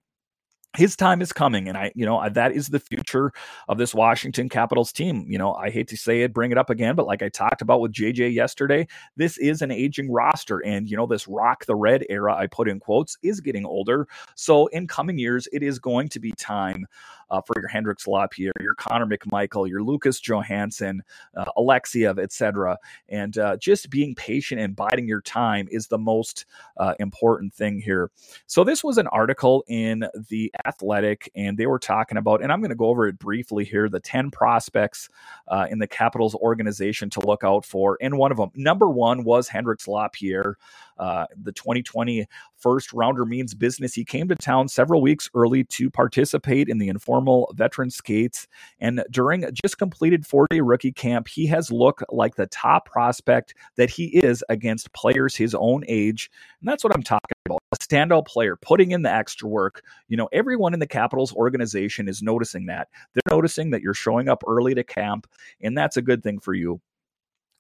his 0.77 0.95
time 0.97 1.23
is 1.23 1.33
coming 1.33 1.67
and 1.67 1.79
i 1.79 1.91
you 1.95 2.05
know 2.05 2.29
that 2.29 2.53
is 2.53 2.69
the 2.69 2.79
future 2.79 3.33
of 3.69 3.79
this 3.79 3.95
washington 3.95 4.49
capitals 4.49 4.93
team. 4.93 5.25
You 5.27 5.39
know 5.39 5.55
i 5.55 5.71
hate 5.71 5.89
to 5.89 5.97
say 5.97 6.23
it 6.23 6.35
bring 6.35 6.53
it 6.53 6.59
up 6.59 6.69
again 6.69 6.95
but 6.95 7.07
like 7.07 7.23
i 7.23 7.31
talked 7.31 7.63
about 7.63 7.81
with 7.81 7.93
jj 7.93 8.33
yesterday 8.33 8.87
this 9.17 9.39
is 9.39 9.63
an 9.63 9.71
aging 9.71 10.11
roster 10.11 10.59
and 10.59 10.89
you 10.89 10.97
know 10.97 11.07
this 11.07 11.27
rock 11.27 11.65
the 11.65 11.75
red 11.75 12.05
era 12.11 12.37
i 12.37 12.47
put 12.47 12.69
in 12.69 12.81
quotes 12.81 13.17
is 13.23 13.41
getting 13.41 13.65
older. 13.65 14.07
So 14.35 14.67
in 14.69 14.87
coming 14.87 15.19
years 15.19 15.49
it 15.53 15.63
is 15.63 15.79
going 15.79 16.09
to 16.11 16.21
be 16.21 16.33
time 16.33 16.87
uh, 17.31 17.41
for 17.41 17.55
your 17.61 17.69
Hendrix 17.69 18.07
Lapierre, 18.07 18.53
your 18.61 18.75
Connor 18.75 19.07
McMichael, 19.07 19.69
your 19.69 19.83
Lucas 19.83 20.21
Johansen, 20.21 21.01
uh, 21.37 21.45
Alexeyev, 21.57 22.19
etc. 22.19 22.79
And 23.09 23.37
uh, 23.39 23.57
just 23.57 23.91
being 23.91 24.15
patient 24.15 24.61
and 24.61 24.75
biding 24.75 25.09
your 25.09 25.21
time 25.21 25.69
is 25.71 25.87
the 25.87 25.99
most 25.99 26.47
uh, 26.77 26.95
important 26.99 27.55
thing 27.55 27.81
here. 27.81 28.11
So 28.47 28.65
this 28.65 28.83
was 28.83 28.99
an 28.99 29.07
article 29.09 29.65
in 29.69 30.07
the 30.29 30.53
Athletic, 30.67 31.31
and 31.35 31.57
they 31.57 31.67
were 31.67 31.79
talking 31.79 32.19
about, 32.19 32.43
and 32.43 32.53
I'm 32.53 32.61
going 32.61 32.71
to 32.71 32.77
go 32.77 32.87
over 32.87 33.07
it 33.09 33.19
briefly 33.19 33.65
here, 33.65 33.89
the 33.89 34.01
10 34.01 34.31
prospects 34.31 35.09
uh, 35.49 35.67
in 35.71 35.79
the 35.79 35.87
Capitals 35.87 36.35
organization 36.35 37.11
to 37.11 37.21
look 37.21 37.45
out 37.45 37.65
for. 37.65 37.99
And 38.01 38.19
one 38.19 38.31
of 38.31 38.39
them, 38.39 38.51
number 38.55 38.89
one, 38.89 39.25
was 39.25 39.49
Hendrix 39.49 39.89
Lapierre. 39.89 40.57
Uh, 40.99 41.27
the 41.43 41.53
2020 41.53 42.27
first 42.57 42.93
rounder 42.93 43.25
means 43.25 43.55
business. 43.55 43.95
He 43.95 44.05
came 44.05 44.29
to 44.29 44.35
town 44.35 44.69
several 44.69 45.01
weeks 45.01 45.31
early 45.35 45.65
to 45.65 45.91
participate 45.91 46.69
in 46.69 46.79
the 46.79 46.89
informal 46.89 47.53
veteran 47.57 47.91
skates. 47.91 48.47
And 48.81 49.05
during 49.11 49.45
just 49.63 49.79
completed 49.79 50.27
four 50.27 50.47
day 50.51 50.61
rookie 50.61 50.93
camp, 50.93 51.29
he 51.29 51.47
has 51.47 51.71
looked 51.71 52.05
like 52.11 52.35
the 52.35 52.47
top 52.47 52.87
prospect 52.87 53.55
that 53.77 53.91
he 53.91 54.07
is 54.07 54.45
against 54.49 54.93
players 54.93 55.37
his 55.37 55.55
own 55.55 55.85
age. 55.89 56.31
And 56.61 56.69
that's 56.69 56.85
what 56.85 56.95
I'm 56.95 57.03
talking 57.03 57.21
about. 57.47 57.59
A 57.73 57.77
standout 57.77 58.27
player 58.27 58.57
putting 58.57 58.93
in 58.93 59.03
the 59.03 59.13
extra 59.13 59.49
work. 59.49 59.83
You 60.09 60.17
know, 60.17 60.29
everyone 60.33 60.75
in 60.75 60.81
the 60.81 60.87
Capitals 60.87 61.35
organization 61.35 62.09
is 62.09 62.23
noticing 62.23 62.67
that. 62.67 62.89
They're 63.13 63.35
noticing 63.35 63.71
that 63.71 63.83
you're 63.83 63.95
showing 63.95 64.29
up 64.29 64.43
early 64.47 64.75
to 64.75 64.85
camp, 64.85 65.27
and 65.61 65.77
that's 65.77 65.97
a 65.97 66.03
good 66.03 66.23
thing 66.23 66.39
for 66.39 66.55
you. 66.55 66.81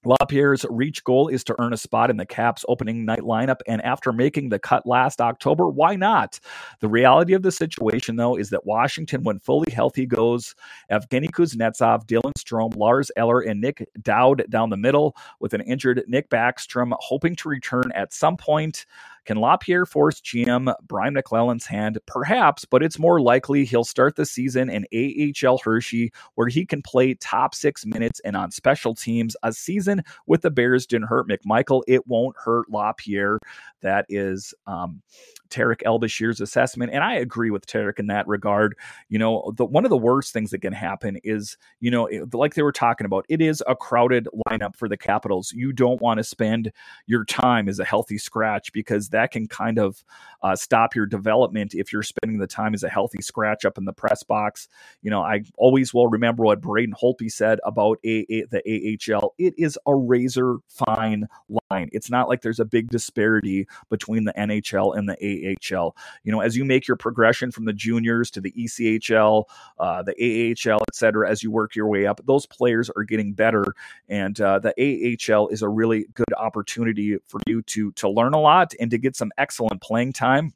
Lapierre's 0.05 0.65
reach 0.71 1.03
goal 1.03 1.29
is 1.29 1.43
to 1.45 1.57
earn 1.59 1.73
a 1.73 1.77
spot 1.77 2.09
in 2.09 2.17
the 2.17 2.27
Caps 2.27 2.65
opening 2.69 3.05
night 3.05 3.21
lineup, 3.21 3.61
and 3.67 3.83
after 3.85 4.13
making 4.13 4.49
the 4.49 4.59
cut 4.59 4.87
last 4.87 5.21
October, 5.21 5.69
why 5.69 5.97
not? 5.97 6.39
The 6.81 6.89
reality 6.89 7.33
of 7.35 7.43
the 7.43 7.51
situation, 7.51 8.17
though, 8.17 8.37
is 8.37 8.51
that 8.51 8.65
Washington, 8.65 9.25
when 9.25 9.41
fully 9.41 9.73
healthy, 9.73 10.07
goes 10.07 10.55
Evgeny 10.91 11.31
Kuznetsov, 11.31 12.07
Dylan 12.07 12.33
Strome, 12.39 12.77
Lars 12.77 13.11
Eller, 13.17 13.41
and 13.41 13.61
Nick 13.61 13.89
Dowd 14.01 14.45
down 14.51 14.71
the 14.71 14.77
middle, 14.77 15.17
with 15.41 15.53
an 15.53 15.63
injured 15.63 16.05
Nick 16.07 16.31
Backstrom 16.31 16.93
hoping 17.01 17.35
to 17.37 17.49
return 17.49 17.91
at 17.95 18.13
some 18.13 18.37
point. 18.37 18.87
Can 19.29 19.37
Lapierre 19.37 19.85
force 19.85 20.23
GM 20.23 20.73
Brian 20.87 21.13
MacLellan's 21.13 21.67
hand? 21.67 21.99
Perhaps, 22.07 22.65
but 22.65 22.83
it's 22.83 22.99
more 22.99 23.21
likely 23.21 23.67
he'll 23.67 23.85
start 23.85 24.17
the 24.17 24.25
season 24.25 24.71
in 24.71 24.87
AHL 25.45 25.59
Hershey, 25.59 26.13
where 26.37 26.49
he 26.49 26.65
can 26.65 26.81
play 26.81 27.13
top 27.13 27.55
six 27.55 27.85
minutes 27.85 28.21
and 28.25 28.35
on 28.35 28.51
special 28.51 28.95
teams. 28.95 29.37
A 29.43 29.53
season 29.53 30.03
with 30.27 30.41
the 30.41 30.51
Bears 30.51 30.87
didn't 30.87 31.09
hurt 31.09 31.29
McMichael. 31.29 31.83
It 31.87 32.07
won't 32.07 32.37
hurt 32.43 32.71
Lapierre. 32.71 33.39
That 33.83 34.07
is 34.09 34.55
um, 34.67 35.03
Tarik 35.51 35.83
El-Bashir's 35.85 36.41
assessment, 36.41 36.93
and 36.95 37.05
I 37.05 37.15
agree 37.17 37.51
with 37.51 37.67
Tarik 37.67 37.99
in 37.99 38.07
that 38.07 38.27
regard. 38.27 38.77
You 39.11 39.19
know, 39.19 39.53
the 39.57 39.67
one 39.67 39.85
of 39.85 39.91
the 39.91 39.97
worst 39.99 40.33
things 40.33 40.53
that 40.53 40.61
can 40.61 40.73
happen 40.73 41.19
is, 41.23 41.59
you 41.81 41.91
know, 41.91 42.09
like 42.33 42.55
they 42.55 42.63
were 42.63 42.73
talking 42.73 43.05
about, 43.05 43.27
it 43.29 43.43
is 43.43 43.63
a 43.67 43.77
crowded 43.77 44.27
lineup 44.49 44.75
for 44.75 44.89
the 44.89 44.97
Capitals. 44.97 45.53
You 45.53 45.75
don't 45.75 46.01
want 46.01 46.17
to 46.17 46.25
spend 46.25 46.73
your 47.07 47.27
time 47.27 47.69
as 47.69 47.79
a 47.79 47.85
healthy 47.85 48.17
scratch 48.17 48.73
because 48.73 49.11
that 49.11 49.18
can 49.27 49.47
kind 49.49 49.79
of 49.79 50.05
uh, 50.43 50.55
stop 50.55 50.95
your 50.95 51.07
development 51.07 51.75
if 51.75 51.93
you're 51.93 52.03
spending 52.03 52.39
the 52.39 52.47
time 52.47 52.75
as 52.75 52.83
a 52.83 52.89
healthy 52.89 53.21
scratch 53.21 53.65
up 53.65 53.77
in 53.77 53.85
the 53.85 53.93
press 53.93 54.23
box. 54.23 54.69
You 55.03 55.11
know, 55.11 55.23
I 55.23 55.43
always 55.57 55.93
will 55.93 56.09
remember 56.09 56.45
what 56.45 56.61
Braden 56.61 56.95
Holtby 56.95 57.31
said 57.31 57.59
about 57.65 57.99
a- 58.05 58.27
a- 58.31 58.47
the 58.47 58.63
AHL. 58.67 59.35
It 59.39 59.55
is 59.59 59.79
a 59.87 59.95
razor 59.95 60.59
fine 60.69 61.27
line. 61.71 61.89
It's 61.93 62.11
not 62.11 62.29
like 62.29 62.43
there's 62.43 62.61
a 62.61 62.65
big 62.65 62.89
disparity 62.89 63.67
between 63.91 64.25
the 64.25 64.33
NHL 64.39 64.97
and 64.97 65.09
the 65.09 65.17
AHL. 65.17 65.97
You 66.25 66.33
know, 66.33 66.41
as 66.41 66.57
you 66.57 66.65
make 66.65 66.87
your 66.87 66.97
progression 66.97 67.51
from 67.51 67.65
the 67.65 67.73
juniors 67.73 68.31
to 68.33 68.41
the 68.41 68.53
ECHL, 68.53 69.45
uh, 69.79 70.03
the 70.03 70.15
AHL, 70.15 70.79
et 70.89 70.95
cetera, 70.95 71.29
as 71.29 71.43
you 71.43 71.51
work 71.51 71.75
your 71.75 71.89
way 71.89 72.07
up, 72.07 72.21
those 72.27 72.47
players 72.47 72.91
are 72.91 73.03
getting 73.05 73.33
better. 73.33 73.65
And 74.09 74.41
uh, 74.41 74.61
the 74.61 74.73
AHL 74.79 75.49
is 75.49 75.63
a 75.63 75.69
really 75.69 76.07
good 76.15 76.33
opportunity 76.37 77.19
for 77.27 77.41
you 77.47 77.63
to 77.63 77.93
to 77.93 78.09
learn 78.09 78.35
a 78.35 78.41
lot 78.41 78.73
and 78.81 78.91
to 78.91 78.99
get 78.99 79.08
some 79.17 79.33
excellent 79.39 79.83
playing 79.83 80.13
time. 80.13 80.53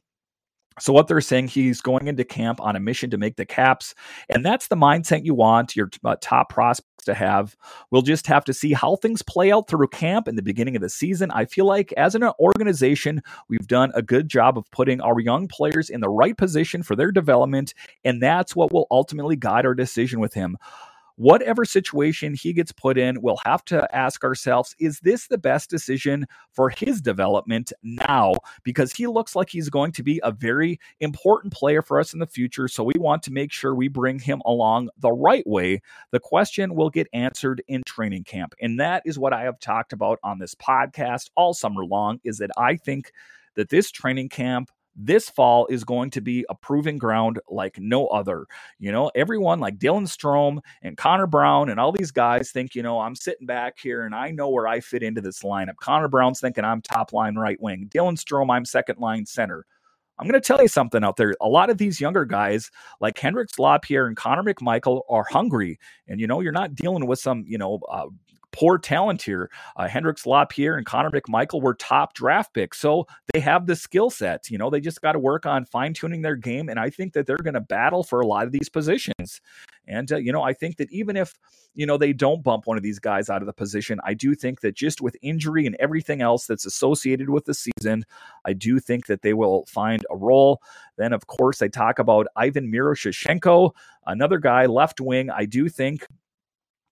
So 0.81 0.93
what 0.93 1.07
they're 1.07 1.21
saying, 1.21 1.49
he's 1.49 1.81
going 1.81 2.09
into 2.09 2.25
camp 2.25 2.61
on 2.61 2.77
a 2.77 2.81
mission 2.81 3.11
to 3.11 3.19
make 3.19 3.37
the 3.37 3.45
caps, 3.45 3.95
and 4.31 4.45
that's 4.45 4.69
the 4.69 4.77
mindset 4.77 5.25
you 5.25 5.35
want 5.35 5.77
your 5.77 5.91
uh, 6.03 6.17
top 6.21 6.49
prospects 6.49 7.05
to 7.05 7.15
have. 7.15 7.57
We'll 7.91 8.03
just 8.03 8.27
have 8.29 8.45
to 8.47 8.55
see 8.55 8.73
how 8.73 8.97
things 8.97 9.21
play 9.23 9.53
out 9.53 9.69
through 9.69 9.89
camp 9.89 10.29
in 10.29 10.37
the 10.37 10.43
beginning 10.43 10.77
of 10.77 10.83
the 10.83 10.89
season. 10.89 11.31
I 11.31 11.45
feel 11.45 11.67
like 11.67 11.93
as 11.99 12.15
an 12.15 12.25
organization, 12.41 13.23
we've 13.49 13.67
done 13.67 13.93
a 13.95 14.03
good 14.03 14.29
job 14.29 14.57
of 14.57 14.71
putting 14.71 15.01
our 15.01 15.21
young 15.21 15.47
players 15.47 15.91
in 15.91 16.01
the 16.01 16.09
right 16.09 16.37
position 16.37 16.83
for 16.83 16.97
their 16.97 17.13
development, 17.13 17.75
and 18.03 18.23
that's 18.23 18.57
what 18.57 18.73
will 18.73 18.87
ultimately 18.91 19.37
guide 19.37 19.67
our 19.67 19.75
decision 19.75 20.21
with 20.21 20.33
him 20.33 20.57
whatever 21.23 21.65
situation 21.65 22.35
he 22.35 22.53
gets 22.53 22.73
put 22.73 22.99
in, 22.99 23.23
we'll 23.23 23.39
have 23.45 23.65
to 23.65 23.89
ask 23.95 24.25
ourselves 24.25 24.75
is 24.81 24.99
this 25.01 25.29
the 25.29 25.39
best 25.39 25.71
decision 25.71 26.27
for 26.51 26.69
his 26.69 27.01
development 27.01 27.73
now? 27.85 28.35
Because 28.65 28.93
he 28.93 29.07
looks 29.07 29.37
like 29.37 29.49
he's 29.49 29.71
going 29.71 29.93
to 29.93 30.03
be 30.03 30.21
a 30.25 30.33
very 30.33 30.81
important 30.99 31.53
player 31.53 31.81
for 31.81 32.01
us 32.01 32.13
in 32.13 32.19
the 32.19 32.27
future. 32.27 32.67
So 32.67 32.83
we 32.83 32.95
want 32.99 33.23
to 33.23 33.33
make 33.33 33.53
sure 33.53 33.73
we 33.73 33.87
bring 33.87 34.19
him 34.19 34.43
along 34.45 34.89
the 34.99 35.13
right 35.13 35.47
way. 35.47 35.81
The 36.11 36.19
question 36.19 36.75
will 36.75 36.91
get 36.91 37.07
answered 37.13 37.63
in 37.69 37.83
training 37.87 38.25
camp. 38.25 38.55
And 38.61 38.81
that 38.81 39.03
is 39.05 39.17
what 39.17 39.33
I 39.33 39.43
have 39.43 39.61
talked 39.61 39.93
about 39.93 40.19
on 40.25 40.41
this 40.41 40.57
podcast 40.57 41.31
all 41.37 41.55
summer 41.55 41.85
long 41.85 42.19
is 42.25 42.39
that 42.39 42.51
I 42.59 42.75
think 42.75 43.13
that 43.55 43.69
this 43.69 43.93
training 43.93 44.29
camp 44.29 44.71
this 44.95 45.29
fall 45.29 45.67
is 45.69 45.85
going 45.85 46.11
to 46.11 46.21
be 46.21 46.45
a 46.49 46.55
proving 46.55 46.99
ground 46.99 47.41
like 47.49 47.79
no 47.79 48.07
other. 48.09 48.47
You 48.79 48.93
know, 48.93 49.11
everyone 49.15 49.59
like 49.59 49.79
Dylan 49.79 50.07
Strome 50.07 50.61
and 50.83 50.97
Connor 50.97 51.27
Brown 51.27 51.71
and 51.71 51.81
all 51.81 51.93
these 51.93 52.11
guys 52.11 52.51
think, 52.51 52.75
you 52.75 52.83
know, 52.83 53.01
I'm 53.01 53.15
sitting 53.15 53.47
back 53.47 53.79
here 53.79 54.05
and 54.05 54.15
I 54.15 54.31
know 54.31 54.49
where 54.49 54.69
I 54.69 54.81
fit 54.81 55.03
into 55.03 55.21
this 55.21 55.43
lineup. 55.43 55.77
Connor 55.81 56.09
Brown's 56.09 56.41
thinking 56.41 56.65
I'm 56.65 56.83
top 56.83 57.13
line 57.13 57.37
right 57.37 57.61
wing. 57.61 57.89
Dylan 57.93 58.17
Strome, 58.19 58.55
I'm 58.55 58.65
second 58.65 58.99
line 58.99 59.27
center. 59.27 59.65
I'm 60.19 60.29
going 60.29 60.41
to 60.41 60.47
tell 60.47 60.61
you 60.61 60.69
something 60.69 61.03
out 61.03 61.17
there. 61.17 61.35
A 61.41 61.49
lot 61.49 61.71
of 61.71 61.79
these 61.79 62.01
younger 62.01 62.25
guys, 62.25 62.71
like 63.01 63.19
Hendrix 63.19 63.59
Lapierre 63.59 64.07
and 64.07 64.17
Connor 64.17 64.43
McMichael, 64.43 65.03
are 65.09 65.25
hungry. 65.29 65.79
And, 66.07 66.21
you 66.21 66.27
know, 66.27 66.41
you're 66.41 66.53
not 66.53 66.75
dealing 66.75 67.07
with 67.07 67.19
some, 67.19 67.45
you 67.47 67.59
know, 67.59 67.81
uh, 67.91 68.07
poor 68.53 68.79
talent 68.79 69.23
here. 69.23 69.51
Uh, 69.77 69.89
Hendrix 69.89 70.27
Lapierre 70.27 70.77
and 70.77 70.87
Connor 70.87 71.11
McMichael 71.11 71.63
were 71.63 71.75
top 71.75 72.15
draft 72.15 72.55
picks. 72.55 72.79
So 72.79 73.07
they 73.33 73.41
have 73.41 73.67
the 73.67 73.75
skill 73.75 74.11
sets. 74.11 74.51
You 74.51 74.59
know, 74.59 74.71
they 74.71 74.81
just 74.81 75.01
got 75.01 75.13
to 75.13 75.19
work 75.19 75.47
on 75.47 75.65
fine 75.65 75.95
tuning 75.95 76.23
their 76.23 76.37
game. 76.37 76.69
And 76.69 76.79
I 76.79 76.91
think 76.91 77.15
that 77.15 77.27
they're 77.27 77.37
going 77.39 77.55
to 77.55 77.61
battle 77.61 78.05
for 78.05 78.21
a 78.21 78.27
lot 78.27 78.47
of 78.47 78.53
these 78.53 78.69
positions. 78.69 79.41
And, 79.89 80.13
uh, 80.13 80.17
you 80.17 80.33
know, 80.33 80.43
I 80.43 80.53
think 80.53 80.77
that 80.77 80.93
even 80.93 81.17
if, 81.17 81.35
you 81.75 81.87
know, 81.87 81.97
they 81.97 82.13
don't 82.13 82.45
bump 82.45 82.67
one 82.67 82.77
of 82.77 82.85
these 82.85 83.01
guys 83.01 83.29
out 83.29 83.43
of 83.43 83.47
the 83.47 83.53
position, 83.53 83.99
I 84.05 84.15
do 84.15 84.35
think 84.35 84.61
that 84.61 84.77
just 84.77 85.01
with 85.01 85.17
injury 85.23 85.67
and 85.67 85.77
everything 85.81 86.23
else 86.23 86.47
that's 86.47 86.67
associated 86.67 87.31
with 87.31 87.47
the 87.47 87.55
season, 87.55 88.05
I 88.45 88.53
do 88.53 88.79
think 88.79 89.07
that 89.07 89.23
they 89.23 89.35
will 89.35 89.67
find 89.67 90.05
a 90.09 90.17
role. 90.17 90.63
Then, 90.99 91.13
of 91.13 91.27
course, 91.27 91.63
I 91.63 91.69
talk 91.69 91.99
about 91.99 92.29
Ivan 92.37 92.71
Miroshnichenko, 92.71 93.73
another 94.07 94.39
guy, 94.39 94.67
left 94.67 95.01
wing. 95.01 95.31
I 95.31 95.47
do 95.47 95.69
think 95.69 96.07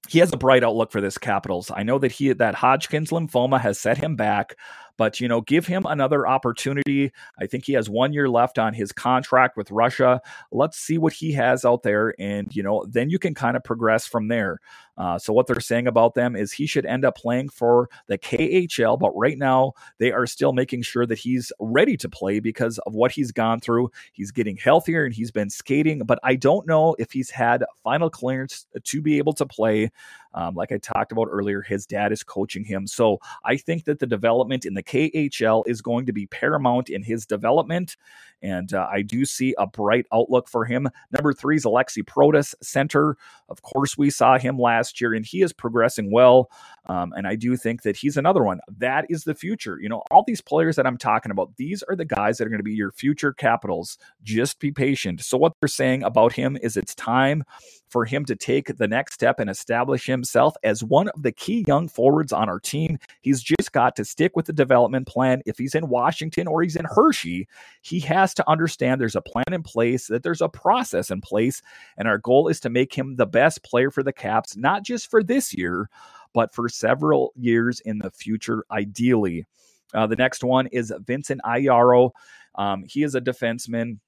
he 0.08 0.18
has 0.18 0.32
a 0.32 0.36
bright 0.36 0.64
outlook 0.64 0.90
for 0.90 1.00
this 1.00 1.18
Capitals. 1.18 1.70
I 1.74 1.82
know 1.82 1.98
that 1.98 2.12
he 2.12 2.32
that 2.32 2.54
Hodgkin's 2.54 3.10
lymphoma 3.10 3.60
has 3.60 3.78
set 3.78 3.98
him 3.98 4.16
back, 4.16 4.56
But, 5.00 5.18
you 5.18 5.28
know, 5.28 5.40
give 5.40 5.66
him 5.66 5.86
another 5.86 6.28
opportunity. 6.28 7.10
I 7.38 7.46
think 7.46 7.64
he 7.64 7.72
has 7.72 7.88
one 7.88 8.12
year 8.12 8.28
left 8.28 8.58
on 8.58 8.74
his 8.74 8.92
contract 8.92 9.56
with 9.56 9.70
Russia. 9.70 10.20
Let's 10.52 10.76
see 10.76 10.98
what 10.98 11.14
he 11.14 11.32
has 11.32 11.64
out 11.64 11.84
there. 11.84 12.14
And, 12.18 12.54
you 12.54 12.62
know, 12.62 12.84
then 12.86 13.08
you 13.08 13.18
can 13.18 13.32
kind 13.32 13.56
of 13.56 13.64
progress 13.64 14.06
from 14.06 14.28
there. 14.28 14.58
Uh, 14.96 15.18
so 15.18 15.32
what 15.32 15.46
they're 15.46 15.60
saying 15.60 15.86
about 15.86 16.14
them 16.14 16.36
is 16.36 16.52
he 16.52 16.66
should 16.66 16.86
end 16.86 17.04
up 17.04 17.16
playing 17.16 17.48
for 17.48 17.88
the 18.06 18.18
KHL, 18.18 18.98
but 18.98 19.10
right 19.16 19.38
now 19.38 19.72
they 19.98 20.12
are 20.12 20.26
still 20.26 20.52
making 20.52 20.82
sure 20.82 21.06
that 21.06 21.18
he's 21.18 21.52
ready 21.58 21.96
to 21.96 22.08
play 22.08 22.40
because 22.40 22.78
of 22.80 22.94
what 22.94 23.12
he's 23.12 23.32
gone 23.32 23.60
through. 23.60 23.90
He's 24.12 24.30
getting 24.30 24.56
healthier 24.56 25.04
and 25.04 25.14
he's 25.14 25.30
been 25.30 25.50
skating, 25.50 26.00
but 26.04 26.18
I 26.22 26.36
don't 26.36 26.66
know 26.66 26.96
if 26.98 27.12
he's 27.12 27.30
had 27.30 27.64
final 27.82 28.10
clearance 28.10 28.66
to 28.82 29.02
be 29.02 29.18
able 29.18 29.32
to 29.34 29.46
play. 29.46 29.90
Um, 30.32 30.54
like 30.54 30.70
I 30.70 30.78
talked 30.78 31.12
about 31.12 31.28
earlier, 31.30 31.62
his 31.62 31.86
dad 31.86 32.12
is 32.12 32.22
coaching 32.22 32.64
him. 32.64 32.86
So 32.86 33.18
I 33.44 33.56
think 33.56 33.84
that 33.84 33.98
the 33.98 34.06
development 34.06 34.64
in 34.64 34.74
the 34.74 34.82
KHL 34.82 35.64
is 35.66 35.82
going 35.82 36.06
to 36.06 36.12
be 36.12 36.26
paramount 36.26 36.88
in 36.88 37.02
his 37.02 37.26
development. 37.26 37.96
And 38.42 38.72
uh, 38.72 38.86
I 38.90 39.02
do 39.02 39.24
see 39.24 39.54
a 39.58 39.66
bright 39.66 40.06
outlook 40.12 40.48
for 40.48 40.64
him. 40.64 40.88
Number 41.10 41.32
three 41.32 41.56
is 41.56 41.64
Alexi 41.64 42.02
Protas, 42.02 42.54
center. 42.62 43.16
Of 43.48 43.62
course, 43.62 43.98
we 43.98 44.10
saw 44.10 44.38
him 44.38 44.58
last 44.58 44.79
year, 45.00 45.14
and 45.14 45.24
he 45.24 45.42
is 45.42 45.52
progressing 45.52 46.10
well. 46.12 46.50
Um, 46.86 47.12
and 47.16 47.26
I 47.26 47.36
do 47.36 47.56
think 47.56 47.82
that 47.82 47.96
he's 47.96 48.16
another 48.16 48.42
one. 48.42 48.60
That 48.78 49.06
is 49.08 49.24
the 49.24 49.34
future. 49.34 49.78
You 49.80 49.88
know, 49.88 50.02
all 50.10 50.24
these 50.26 50.40
players 50.40 50.76
that 50.76 50.86
I'm 50.86 50.96
talking 50.96 51.30
about, 51.30 51.56
these 51.56 51.82
are 51.84 51.96
the 51.96 52.04
guys 52.04 52.38
that 52.38 52.46
are 52.46 52.50
going 52.50 52.58
to 52.58 52.64
be 52.64 52.72
your 52.72 52.92
future 52.92 53.32
capitals. 53.32 53.98
Just 54.22 54.58
be 54.58 54.72
patient. 54.72 55.20
So, 55.22 55.38
what 55.38 55.52
they're 55.60 55.68
saying 55.68 56.02
about 56.02 56.32
him 56.32 56.56
is 56.62 56.76
it's 56.76 56.94
time 56.94 57.44
for 57.90 58.04
him 58.04 58.24
to 58.24 58.36
take 58.36 58.76
the 58.78 58.88
next 58.88 59.14
step 59.14 59.40
and 59.40 59.50
establish 59.50 60.06
himself 60.06 60.54
as 60.62 60.84
one 60.84 61.08
of 61.08 61.22
the 61.22 61.32
key 61.32 61.64
young 61.66 61.88
forwards 61.88 62.32
on 62.32 62.48
our 62.48 62.60
team. 62.60 62.98
He's 63.20 63.42
just 63.42 63.72
got 63.72 63.96
to 63.96 64.04
stick 64.04 64.36
with 64.36 64.46
the 64.46 64.52
development 64.52 65.06
plan. 65.06 65.42
If 65.44 65.58
he's 65.58 65.74
in 65.74 65.88
Washington 65.88 66.46
or 66.46 66.62
he's 66.62 66.76
in 66.76 66.86
Hershey, 66.86 67.48
he 67.82 68.00
has 68.00 68.32
to 68.34 68.48
understand 68.48 69.00
there's 69.00 69.16
a 69.16 69.20
plan 69.20 69.52
in 69.52 69.62
place, 69.62 70.06
that 70.06 70.22
there's 70.22 70.40
a 70.40 70.48
process 70.48 71.10
in 71.10 71.20
place. 71.20 71.62
And 71.96 72.06
our 72.06 72.18
goal 72.18 72.48
is 72.48 72.60
to 72.60 72.70
make 72.70 72.94
him 72.94 73.16
the 73.16 73.26
best 73.26 73.64
player 73.64 73.90
for 73.90 74.02
the 74.02 74.12
Caps, 74.12 74.56
not 74.56 74.69
just 74.78 75.10
for 75.10 75.22
this 75.22 75.52
year, 75.52 75.90
but 76.32 76.54
for 76.54 76.68
several 76.68 77.32
years 77.34 77.80
in 77.80 77.98
the 77.98 78.10
future, 78.10 78.64
ideally. 78.70 79.46
Uh, 79.92 80.06
the 80.06 80.16
next 80.16 80.44
one 80.44 80.68
is 80.68 80.92
Vincent 81.04 81.40
Iorio. 81.44 82.10
Um, 82.54 82.84
he 82.86 83.02
is 83.02 83.14
a 83.14 83.20
defenseman 83.20 83.98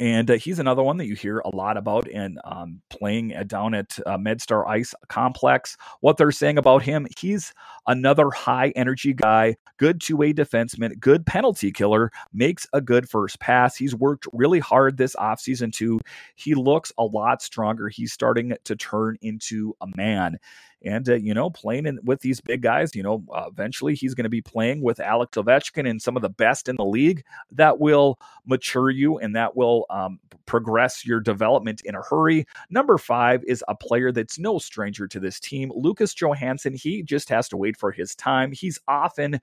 and 0.00 0.30
uh, 0.30 0.34
he's 0.34 0.58
another 0.58 0.82
one 0.82 0.96
that 0.98 1.06
you 1.06 1.14
hear 1.14 1.38
a 1.40 1.54
lot 1.54 1.76
about 1.76 2.08
and 2.08 2.38
um, 2.44 2.80
playing 2.90 3.34
down 3.46 3.74
at 3.74 3.98
uh, 4.06 4.16
MedStar 4.16 4.66
Ice 4.68 4.94
Complex. 5.08 5.76
What 6.00 6.16
they're 6.16 6.30
saying 6.30 6.58
about 6.58 6.82
him, 6.82 7.06
he's 7.18 7.52
another 7.86 8.30
high 8.30 8.72
energy 8.76 9.12
guy, 9.12 9.56
good 9.78 10.00
two 10.00 10.16
way 10.16 10.32
defenseman, 10.32 10.98
good 11.00 11.26
penalty 11.26 11.72
killer, 11.72 12.12
makes 12.32 12.66
a 12.72 12.80
good 12.80 13.08
first 13.08 13.40
pass. 13.40 13.76
He's 13.76 13.94
worked 13.94 14.26
really 14.32 14.60
hard 14.60 14.96
this 14.96 15.16
offseason, 15.16 15.72
too. 15.72 16.00
He 16.34 16.54
looks 16.54 16.92
a 16.98 17.04
lot 17.04 17.42
stronger. 17.42 17.88
He's 17.88 18.12
starting 18.12 18.54
to 18.64 18.76
turn 18.76 19.16
into 19.22 19.74
a 19.80 19.86
man. 19.96 20.38
And, 20.84 21.08
uh, 21.08 21.14
you 21.14 21.34
know, 21.34 21.50
playing 21.50 21.86
in, 21.86 21.98
with 22.04 22.20
these 22.20 22.40
big 22.40 22.62
guys, 22.62 22.94
you 22.94 23.02
know, 23.02 23.24
uh, 23.34 23.46
eventually 23.48 23.96
he's 23.96 24.14
going 24.14 24.24
to 24.24 24.30
be 24.30 24.40
playing 24.40 24.80
with 24.80 25.00
Alex 25.00 25.36
Ovechkin 25.36 25.90
and 25.90 26.00
some 26.00 26.14
of 26.14 26.22
the 26.22 26.28
best 26.28 26.68
in 26.68 26.76
the 26.76 26.84
league 26.84 27.24
that 27.50 27.80
will 27.80 28.18
mature 28.46 28.88
you 28.88 29.18
and 29.18 29.34
that 29.34 29.56
will 29.56 29.86
um, 29.90 30.20
progress 30.46 31.04
your 31.04 31.18
development 31.18 31.82
in 31.84 31.96
a 31.96 32.02
hurry. 32.02 32.46
Number 32.70 32.96
five 32.96 33.42
is 33.44 33.64
a 33.66 33.74
player 33.74 34.12
that's 34.12 34.38
no 34.38 34.58
stranger 34.58 35.08
to 35.08 35.18
this 35.18 35.40
team, 35.40 35.72
Lucas 35.74 36.14
Johansen. 36.14 36.80
He 36.80 37.02
just 37.02 37.28
has 37.28 37.48
to 37.48 37.56
wait 37.56 37.76
for 37.76 37.90
his 37.90 38.14
time. 38.14 38.52
He's 38.52 38.78
often 38.86 39.40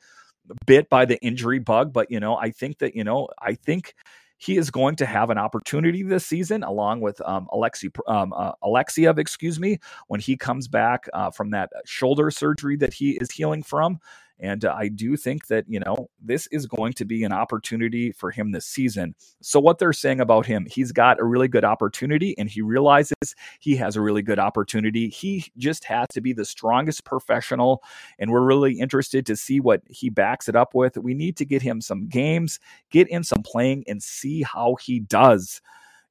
bit 0.66 0.90
by 0.90 1.06
the 1.06 1.20
injury 1.22 1.60
bug, 1.60 1.92
but, 1.92 2.10
you 2.10 2.20
know, 2.20 2.38
I 2.38 2.52
think 2.52 2.78
that, 2.78 2.96
you 2.96 3.04
know, 3.04 3.28
I 3.42 3.56
think 3.56 3.94
he 4.38 4.58
is 4.58 4.70
going 4.70 4.96
to 4.98 5.06
have 5.06 5.30
an 5.30 5.38
opportunity 5.38 6.04
this 6.04 6.26
season, 6.26 6.64
along 6.64 7.02
with 7.02 7.22
um, 7.22 7.48
Alexi 7.52 7.90
um, 8.08 8.34
uh, 8.34 8.52
Alexeyev, 8.64 9.18
excuse 9.18 9.60
me, 9.60 9.80
when 10.08 10.20
he 10.20 10.36
comes 10.36 10.68
back 10.68 11.08
uh, 11.14 11.32
from 11.32 11.52
that 11.52 11.72
shoulder 11.86 12.30
surgery 12.30 12.76
that 12.78 12.94
he 12.94 13.12
is 13.12 13.32
healing 13.32 13.64
from. 13.64 14.00
And 14.40 14.66
uh, 14.66 14.74
I 14.78 14.90
do 14.90 15.16
think 15.16 15.48
that, 15.48 15.66
you 15.68 15.80
know, 15.80 16.10
this 16.22 16.48
is 16.48 16.66
going 16.66 16.94
to 16.94 17.06
be 17.06 17.24
an 17.24 17.32
opportunity 17.32 18.12
for 18.12 18.32
him 18.32 18.52
this 18.52 18.66
season. 18.66 19.16
So, 19.42 19.60
what 19.60 19.80
they're 19.80 19.94
saying 19.94 20.20
about 20.20 20.46
him, 20.46 20.68
he's 20.70 20.92
got 20.92 21.20
a 21.20 21.24
really 21.24 21.48
good 21.48 21.64
opportunity 21.64 22.38
and 22.38 22.50
he 22.50 22.62
realizes 22.62 23.16
he 23.60 23.76
has 23.78 23.96
a 23.96 24.02
really 24.02 24.22
good 24.22 24.40
opportunity. 24.40 25.10
He 25.10 25.46
just 25.58 25.86
has 25.86 26.08
to 26.14 26.22
be 26.22 26.34
the 26.34 26.46
strongest 26.46 27.06
professional. 27.06 27.82
And 28.20 28.32
we're 28.32 28.46
really 28.46 28.74
interested 28.80 29.26
to 29.28 29.36
see 29.36 29.60
what 29.60 29.82
he 29.90 30.10
backs 30.10 30.50
it 30.50 30.56
up 30.56 30.74
with. 30.74 30.98
We 30.98 31.14
need 31.14 31.38
to 31.38 31.46
get 31.46 31.62
him 31.62 31.80
some 31.80 32.08
games, 32.08 32.60
get 32.92 33.08
in 33.08 33.24
some 33.24 33.44
playing, 33.44 33.86
and 33.88 34.04
see 34.04 34.44
how 34.44 34.76
he 34.76 35.00
does. 35.00 35.62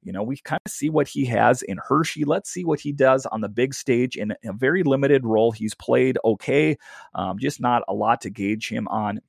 You 0.05 0.13
know, 0.13 0.23
we 0.23 0.37
kind 0.37 0.61
of 0.65 0.71
see 0.71 0.89
what 0.89 1.07
he 1.07 1.25
has 1.25 1.63
in 1.63 1.77
Hershey. 1.77 2.23
Let's 2.23 2.49
see 2.49 2.63
what 2.63 2.79
he 2.79 2.91
does 2.91 3.25
on 3.25 3.41
the 3.41 3.49
big 3.49 3.73
stage 3.73 4.15
in 4.15 4.31
a 4.45 4.53
very 4.53 4.83
limited 4.83 5.25
role. 5.25 5.51
He's 5.51 5.73
played 5.73 6.17
okay, 6.23 6.77
um, 7.15 7.39
just 7.39 7.59
not 7.59 7.81
a 7.87 7.93
lot 7.93 8.21
to 8.21 8.29
gauge 8.29 8.69
him 8.69 8.87
on. 8.87 9.19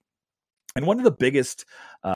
And 0.77 0.87
one 0.87 0.99
of 0.99 1.05
the 1.05 1.11
biggest 1.11 1.65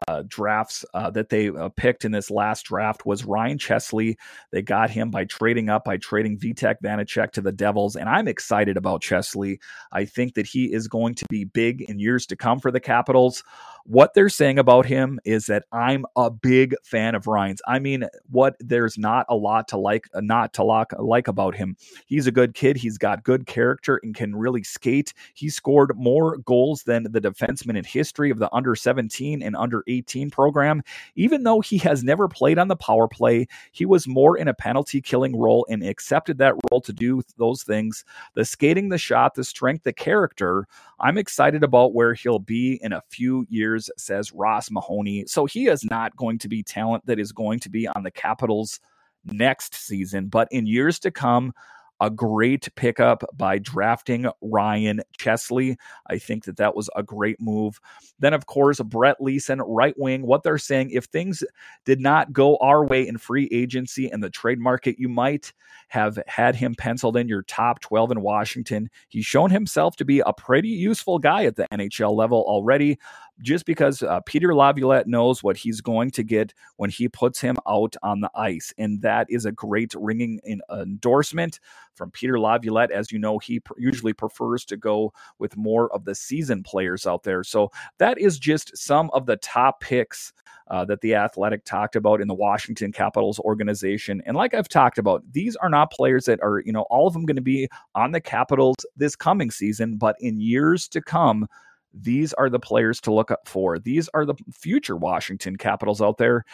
uh, 0.09 0.22
drafts 0.29 0.85
uh, 0.94 1.11
that 1.11 1.29
they 1.29 1.48
uh, 1.48 1.68
picked 1.70 2.05
in 2.05 2.12
this 2.12 2.31
last 2.31 2.66
draft 2.66 3.07
was 3.07 3.24
Ryan 3.24 3.59
Chesley. 3.59 4.16
They 4.53 4.62
got 4.62 4.90
him 4.90 5.11
by 5.11 5.24
trading 5.24 5.68
up, 5.68 5.85
by 5.85 5.96
trading 5.96 6.38
Vitek 6.38 6.76
Vanecek 6.83 7.33
to 7.33 7.40
the 7.40 7.53
Devils. 7.53 7.96
And 7.96 8.09
I'm 8.09 8.29
excited 8.29 8.76
about 8.76 9.03
Chesley. 9.03 9.59
I 9.92 10.05
think 10.05 10.35
that 10.35 10.46
he 10.46 10.72
is 10.72 10.88
going 10.88 11.14
to 11.16 11.26
be 11.29 11.44
big 11.44 11.83
in 11.83 11.98
years 11.98 12.26
to 12.26 12.37
come 12.37 12.61
for 12.61 12.70
the 12.70 12.81
Capitals. 12.81 13.42
What 13.85 14.14
they're 14.14 14.29
saying 14.29 14.59
about 14.59 14.87
him 14.87 15.18
is 15.24 15.46
that 15.46 15.64
I'm 15.72 16.05
a 16.14 16.31
big 16.31 16.74
fan 16.85 17.14
of 17.14 17.26
Ryan's. 17.26 17.62
I 17.66 17.79
mean, 17.79 18.05
what 18.31 18.55
there's 18.61 18.98
not 18.98 19.26
a 19.29 19.35
lot 19.35 19.68
to 19.68 19.79
like, 19.79 20.09
uh, 20.14 20.20
not 20.20 20.53
to 20.55 20.64
like, 20.64 20.92
like 20.98 21.29
about 21.29 21.57
him. 21.57 21.76
He's 22.07 22.26
a 22.26 22.33
good 22.33 22.55
kid. 22.55 22.76
He's 22.76 22.98
got 22.98 23.24
good 23.24 23.46
character 23.46 23.98
and 24.03 24.14
can 24.14 24.37
really 24.37 24.62
skate. 24.62 25.14
He 25.35 25.48
scored 25.48 25.96
more 25.96 26.37
goals 26.38 26.83
than 26.85 27.05
the 27.05 27.20
defenseman 27.20 27.76
in 27.76 27.85
history 27.85 28.31
of 28.31 28.38
the 28.38 28.53
under 28.55 28.76
17 28.76 29.42
and 29.42 29.57
under 29.57 29.79
18 29.86 30.30
program. 30.30 30.82
Even 31.14 31.42
though 31.42 31.60
he 31.60 31.78
has 31.78 32.04
never 32.04 32.28
played 32.28 32.58
on 32.58 32.68
the 32.68 32.76
power 32.76 33.08
play, 33.08 33.46
he 33.72 33.86
was 33.86 34.06
more 34.06 34.36
in 34.36 34.48
a 34.48 34.54
penalty 34.54 35.00
killing 35.00 35.38
role 35.38 35.66
and 35.68 35.82
accepted 35.82 36.38
that 36.38 36.54
role 36.70 36.80
to 36.80 36.92
do 36.92 37.22
those 37.38 37.62
things. 37.62 38.04
The 38.34 38.44
skating, 38.44 38.88
the 38.88 38.98
shot, 38.98 39.34
the 39.34 39.44
strength, 39.44 39.84
the 39.84 39.92
character. 39.92 40.66
I'm 40.98 41.18
excited 41.18 41.62
about 41.62 41.94
where 41.94 42.14
he'll 42.14 42.38
be 42.38 42.78
in 42.82 42.92
a 42.92 43.02
few 43.08 43.46
years, 43.48 43.90
says 43.96 44.32
Ross 44.32 44.70
Mahoney. 44.70 45.24
So 45.26 45.46
he 45.46 45.66
is 45.68 45.84
not 45.84 46.16
going 46.16 46.38
to 46.38 46.48
be 46.48 46.62
talent 46.62 47.06
that 47.06 47.18
is 47.18 47.32
going 47.32 47.60
to 47.60 47.70
be 47.70 47.88
on 47.88 48.02
the 48.02 48.10
Capitals 48.10 48.80
next 49.24 49.74
season, 49.74 50.26
but 50.28 50.48
in 50.50 50.66
years 50.66 50.98
to 51.00 51.10
come, 51.10 51.52
a 52.00 52.10
great 52.10 52.68
pickup 52.76 53.24
by 53.36 53.58
drafting 53.58 54.26
Ryan 54.40 55.02
Chesley. 55.18 55.76
I 56.08 56.18
think 56.18 56.44
that 56.44 56.56
that 56.56 56.74
was 56.74 56.88
a 56.96 57.02
great 57.02 57.40
move. 57.40 57.80
Then, 58.18 58.34
of 58.34 58.46
course, 58.46 58.80
Brett 58.80 59.20
Leason, 59.20 59.60
right 59.60 59.94
wing. 59.98 60.26
What 60.26 60.42
they're 60.42 60.58
saying, 60.58 60.90
if 60.90 61.04
things 61.04 61.44
did 61.84 62.00
not 62.00 62.32
go 62.32 62.56
our 62.56 62.84
way 62.84 63.06
in 63.06 63.18
free 63.18 63.48
agency 63.52 64.10
and 64.10 64.22
the 64.22 64.30
trade 64.30 64.58
market, 64.58 64.98
you 64.98 65.08
might 65.08 65.52
have 65.88 66.18
had 66.26 66.54
him 66.54 66.74
penciled 66.74 67.16
in 67.16 67.28
your 67.28 67.42
top 67.42 67.80
12 67.80 68.12
in 68.12 68.20
Washington. 68.20 68.88
He's 69.08 69.26
shown 69.26 69.50
himself 69.50 69.96
to 69.96 70.04
be 70.04 70.20
a 70.20 70.32
pretty 70.32 70.68
useful 70.68 71.18
guy 71.18 71.44
at 71.44 71.56
the 71.56 71.66
NHL 71.72 72.14
level 72.14 72.44
already 72.46 72.98
just 73.42 73.66
because 73.66 74.03
uh, 74.03 74.20
Peter 74.26 74.55
Laviolette 74.55 75.07
knows 75.07 75.42
what 75.42 75.57
he's 75.57 75.81
going 75.81 76.11
to 76.12 76.22
get 76.22 76.53
when 76.76 76.90
he 76.90 77.09
puts 77.09 77.40
him 77.40 77.57
out 77.66 77.96
on 78.03 78.20
the 78.20 78.31
ice. 78.35 78.72
And 78.79 79.03
that 79.03 79.26
is 79.31 79.44
a 79.44 79.53
great 79.53 79.94
ringing 79.96 80.40
in, 80.44 80.61
endorsement 80.70 81.61
from 81.94 82.11
Peter 82.11 82.38
Laviolette. 82.38 82.90
As 82.90 83.11
you 83.12 83.18
know, 83.18 83.38
he 83.38 83.61
pr- 83.61 83.74
usually 83.79 84.12
prefers 84.12 84.64
to 84.66 84.76
go 84.76 85.12
with 85.38 85.57
more 85.57 85.92
of 85.92 86.05
the 86.05 86.14
season 86.14 86.62
players 86.62 87.07
out 87.07 87.22
there. 87.22 87.44
So 87.44 87.70
that 87.98 88.18
is 88.18 88.38
just 88.38 88.76
some 88.76 89.11
of 89.12 89.26
the 89.26 89.37
top 89.37 89.81
picks. 89.81 90.33
Uh, 90.68 90.85
that 90.85 91.00
the 91.00 91.16
Athletic 91.16 91.64
talked 91.64 91.96
about 91.96 92.20
in 92.20 92.29
the 92.29 92.35
Washington 92.35 92.92
Capitals 92.92 93.40
organization. 93.40 94.22
And 94.24 94.37
like 94.37 94.55
I've 94.55 94.68
talked 94.68 94.98
about, 94.98 95.20
these 95.33 95.57
are 95.57 95.68
not 95.68 95.90
players 95.90 96.26
that 96.26 96.40
are, 96.44 96.62
you 96.64 96.70
know, 96.70 96.83
all 96.83 97.09
of 97.09 97.12
them 97.12 97.26
going 97.26 97.35
to 97.35 97.42
be 97.42 97.68
on 97.96 98.12
the 98.12 98.20
Capitals 98.20 98.76
this 98.96 99.16
coming 99.16 99.50
season, 99.50 99.96
but 99.96 100.14
in 100.20 100.40
years 100.40 100.87
to 100.90 101.00
come, 101.00 101.48
these 101.92 102.33
are 102.35 102.48
the 102.48 102.61
players 102.61 103.00
to 103.03 103.12
look 103.12 103.31
up 103.31 103.46
for. 103.46 103.79
These 103.79 104.09
are 104.14 104.24
the 104.24 104.35
future 104.53 104.96
Washington 104.96 105.57
Capitals 105.57 106.00
out 106.00 106.18
there. 106.18 106.44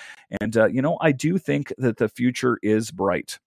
And, 0.41 0.57
uh, 0.57 0.67
you 0.67 0.83
know, 0.83 0.99
I 1.01 1.13
do 1.13 1.39
think 1.39 1.73
that 1.79 1.99
the 1.99 2.09
future 2.09 2.59
is 2.63 2.91
bright. 2.91 3.39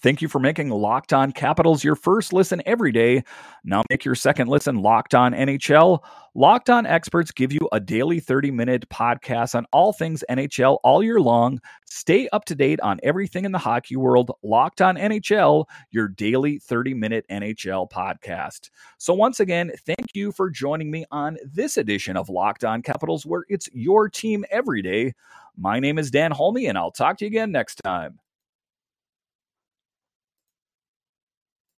Thank 0.00 0.20
you 0.20 0.28
for 0.28 0.38
making 0.38 0.70
Locked 0.70 1.12
On 1.12 1.32
Capitals 1.32 1.82
your 1.82 1.94
first 1.94 2.32
listen 2.32 2.62
every 2.66 2.92
day. 2.92 3.22
Now 3.64 3.82
make 3.88 4.04
your 4.04 4.14
second 4.14 4.48
listen 4.48 4.76
Locked 4.76 5.14
On 5.14 5.32
NHL. 5.32 6.00
Locked 6.34 6.68
On 6.68 6.84
experts 6.84 7.30
give 7.32 7.52
you 7.52 7.60
a 7.72 7.80
daily 7.80 8.20
30 8.20 8.50
minute 8.50 8.88
podcast 8.90 9.54
on 9.54 9.66
all 9.72 9.92
things 9.92 10.22
NHL 10.28 10.78
all 10.84 11.02
year 11.02 11.18
long. 11.18 11.60
Stay 11.88 12.28
up 12.28 12.44
to 12.44 12.54
date 12.54 12.78
on 12.80 13.00
everything 13.02 13.46
in 13.46 13.52
the 13.52 13.58
hockey 13.58 13.96
world. 13.96 14.30
Locked 14.42 14.82
On 14.82 14.96
NHL, 14.96 15.64
your 15.90 16.08
daily 16.08 16.58
30 16.58 16.94
minute 16.94 17.24
NHL 17.30 17.90
podcast. 17.90 18.70
So, 18.98 19.14
once 19.14 19.40
again, 19.40 19.72
thank 19.86 20.14
you 20.14 20.30
for 20.30 20.50
joining 20.50 20.90
me 20.90 21.06
on 21.10 21.38
this 21.44 21.78
edition 21.78 22.16
of 22.16 22.28
Locked 22.28 22.64
On 22.64 22.82
Capitals, 22.82 23.24
where 23.24 23.44
it's 23.48 23.68
your 23.72 24.08
team 24.08 24.44
every 24.50 24.82
day. 24.82 25.14
My 25.56 25.80
name 25.80 25.98
is 25.98 26.10
Dan 26.10 26.32
Holme, 26.32 26.66
and 26.66 26.76
I'll 26.76 26.90
talk 26.90 27.16
to 27.18 27.24
you 27.24 27.28
again 27.28 27.50
next 27.50 27.76
time. 27.76 28.18